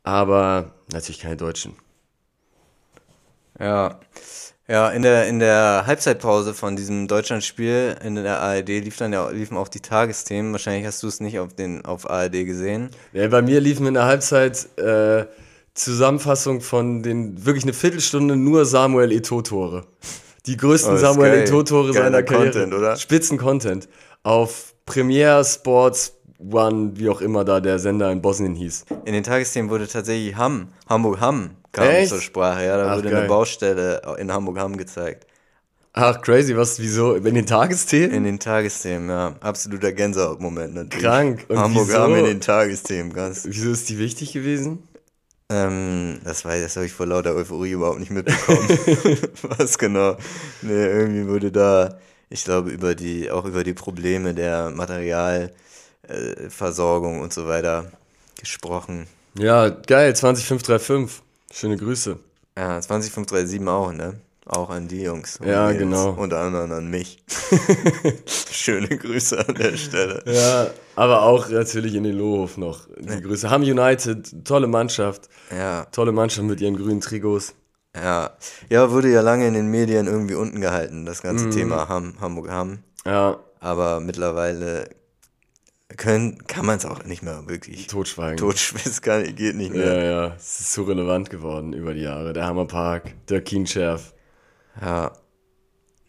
[0.05, 1.75] Aber natürlich keine Deutschen.
[3.59, 4.01] Ja.
[4.69, 9.29] Ja, in der, in der Halbzeitpause von diesem Deutschlandspiel in der ARD lief dann ja,
[9.29, 10.53] liefen auch die Tagesthemen.
[10.53, 12.91] Wahrscheinlich hast du es nicht auf, den, auf ARD gesehen.
[13.13, 15.27] Ja, bei mir liefen in der Halbzeit äh,
[15.75, 19.85] Zusammenfassung von den wirklich eine Viertelstunde nur Samuel Eto'o-Tore.
[20.47, 21.45] Die größten Oh, Samuel.
[21.45, 22.53] Eto'o-Tore seiner Karriere.
[22.53, 22.97] Content, oder?
[22.97, 23.89] Spitzen-Content.
[24.23, 28.85] Auf Premiere Sports One, wie auch immer da der Sender in Bosnien hieß.
[29.05, 32.11] In den Tagesthemen wurde tatsächlich Hamm, Hamburg-Hamm kam Echt?
[32.11, 32.65] zur Sprache.
[32.65, 33.21] Ja, da Ach, wurde geil.
[33.21, 35.27] eine Baustelle in Hamburg-Hamm gezeigt.
[35.95, 37.17] Ach, crazy, was, wieso?
[37.17, 38.17] In den Tagesthemen?
[38.17, 39.35] In den Tagesthemen, ja.
[39.41, 41.05] Absoluter Gänsehautmoment natürlich.
[41.05, 41.45] Krank.
[41.49, 42.21] Und Hamburg-Hamm wieso?
[42.21, 43.45] in den Tagesthemen, ganz.
[43.47, 44.89] Wieso ist die wichtig gewesen?
[45.51, 48.67] Ähm, das weiß das habe ich vor lauter Euphorie überhaupt nicht mitbekommen.
[49.43, 50.17] Was genau?
[50.63, 51.99] Nee, irgendwie wurde da,
[52.31, 57.93] ich glaube, über die, auch über die Probleme der Materialversorgung äh, und so weiter
[58.41, 59.07] gesprochen.
[59.39, 61.23] Ja, geil, 20535.
[61.53, 62.19] Schöne Grüße.
[62.59, 64.21] Ja, 20537 auch, ne?
[64.47, 65.39] Auch an die Jungs.
[65.45, 65.79] Ja, Mädels.
[65.79, 66.11] genau.
[66.15, 67.23] Unter anderem an mich.
[68.51, 70.23] Schöne Grüße an der Stelle.
[70.27, 72.89] Ja, aber auch natürlich in den Lohhof noch.
[72.99, 73.49] Die Grüße.
[73.51, 75.29] Ham United, tolle Mannschaft.
[75.57, 77.55] Ja, Tolle Mannschaft mit ihren grünen Trigos.
[77.97, 78.31] ja.
[78.69, 82.79] Ja, wurde ja lange in den Medien irgendwie unten gehalten, das ganze Thema Ham, Hamburg-Hamm.
[83.07, 84.89] Ja, Aber mittlerweile
[85.97, 88.37] können, kann man es auch nicht mehr wirklich totschweigen.
[88.37, 90.05] totschwitzen, kann- geht nicht Ja, mehr.
[90.05, 92.33] ja, es ist so relevant geworden über die Jahre.
[92.33, 94.15] Der Hammerpark, der Kienschärf.
[94.81, 95.13] Ja.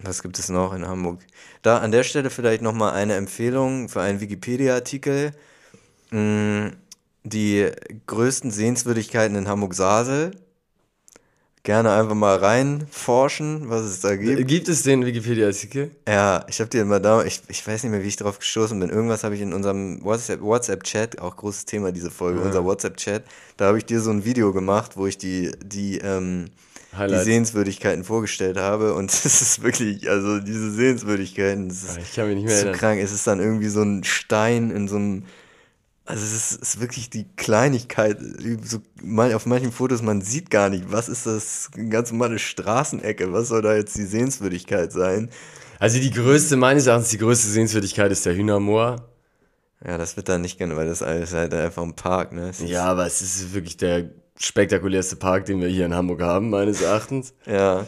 [0.01, 1.19] Was gibt es noch in Hamburg?
[1.61, 5.31] Da an der Stelle vielleicht nochmal eine Empfehlung für einen Wikipedia-Artikel.
[6.11, 6.67] Mm,
[7.23, 7.69] Die
[8.07, 10.31] größten Sehenswürdigkeiten in Hamburg-Sasel.
[11.65, 14.45] Gerne einfach mal reinforschen, was es da gibt.
[14.49, 15.91] Gibt es den Wikipedia-Artikel?
[16.05, 18.77] Ja, ich habe dir mal da, ich, ich weiß nicht mehr, wie ich drauf gestoßen
[18.77, 18.89] bin.
[18.89, 23.23] Irgendwas habe ich in unserem WhatsApp- WhatsApp-Chat, auch großes Thema diese Folge, unser WhatsApp-Chat,
[23.55, 26.49] da habe ich dir so ein Video gemacht, wo ich die, die, ähm,
[26.99, 27.17] die.
[27.23, 28.93] Sehenswürdigkeiten vorgestellt habe.
[28.93, 32.65] Und es ist wirklich, also diese Sehenswürdigkeiten, das ist Ich kann mich nicht mehr so
[32.65, 32.79] erinnern.
[32.79, 32.99] krank.
[33.01, 35.23] Es ist dann irgendwie so ein Stein in so einem.
[36.05, 38.17] Also es ist, ist wirklich die Kleinigkeit.
[38.63, 42.39] So, mal, auf manchen Fotos, man sieht gar nicht, was ist das eine ganz normale
[42.39, 45.29] Straßenecke, was soll da jetzt die Sehenswürdigkeit sein?
[45.79, 48.97] Also die größte, meines Erachtens, die größte Sehenswürdigkeit ist der Hühnermoor.
[49.85, 52.49] Ja, das wird dann nicht gerne, weil das alles halt einfach ein Park, ne?
[52.49, 56.49] Ist- Ja, aber es ist wirklich der spektakulärste Park, den wir hier in Hamburg haben,
[56.49, 57.33] meines Erachtens.
[57.45, 57.85] Ja,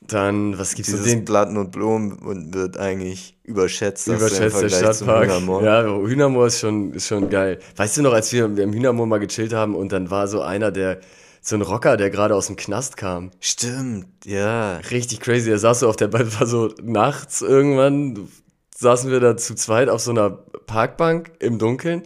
[0.00, 4.08] Dann, was gibt's dieses Den Platten und Blumen und wird eigentlich überschätzt.
[4.08, 5.26] überschätzt der Stadtpark.
[5.26, 5.62] Hühnermoor.
[5.62, 7.58] Ja, Hühnermoor ist schon, ist schon geil.
[7.76, 10.70] Weißt du noch, als wir im Hühnermoor mal gechillt haben und dann war so einer,
[10.72, 11.00] der,
[11.42, 13.30] so ein Rocker, der gerade aus dem Knast kam.
[13.40, 14.78] Stimmt, ja.
[14.90, 15.50] Richtig crazy.
[15.50, 18.28] Er saß so auf der, war so nachts irgendwann,
[18.76, 22.04] saßen wir da zu zweit auf so einer Parkbank im Dunkeln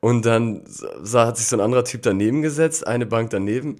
[0.00, 0.62] und dann
[1.02, 3.76] sah, hat sich so ein anderer Typ daneben gesetzt, eine Bank daneben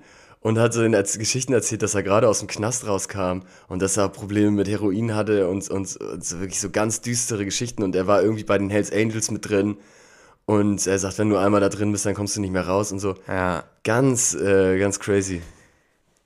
[0.47, 3.83] und hat so in Erz- Geschichten erzählt, dass er gerade aus dem Knast rauskam und
[3.83, 7.83] dass er Probleme mit Heroin hatte und, und, und so wirklich so ganz düstere Geschichten
[7.83, 9.77] und er war irgendwie bei den Hells Angels mit drin
[10.45, 12.93] Und er sagt, wenn du einmal da drin bist, dann kommst du nicht mehr raus
[12.93, 13.17] und so.
[13.27, 13.65] Ja.
[13.83, 15.43] Ganz, äh, ganz crazy.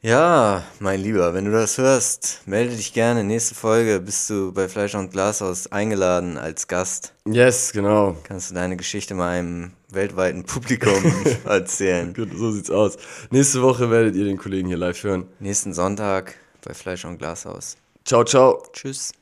[0.03, 3.23] Ja, mein Lieber, wenn du das hörst, melde dich gerne.
[3.23, 7.13] Nächste Folge bist du bei Fleisch und Glashaus eingeladen als Gast.
[7.27, 8.17] Yes, genau.
[8.25, 10.95] Kannst du deine Geschichte mal einem weltweiten Publikum
[11.45, 12.15] erzählen.
[12.15, 12.97] Gut, so sieht's aus.
[13.31, 15.27] Nächste Woche werdet ihr den Kollegen hier live hören.
[15.39, 16.35] Nächsten Sonntag
[16.65, 17.77] bei Fleisch und Glashaus.
[18.07, 18.63] Ciao, ciao.
[18.73, 19.13] Tschüss.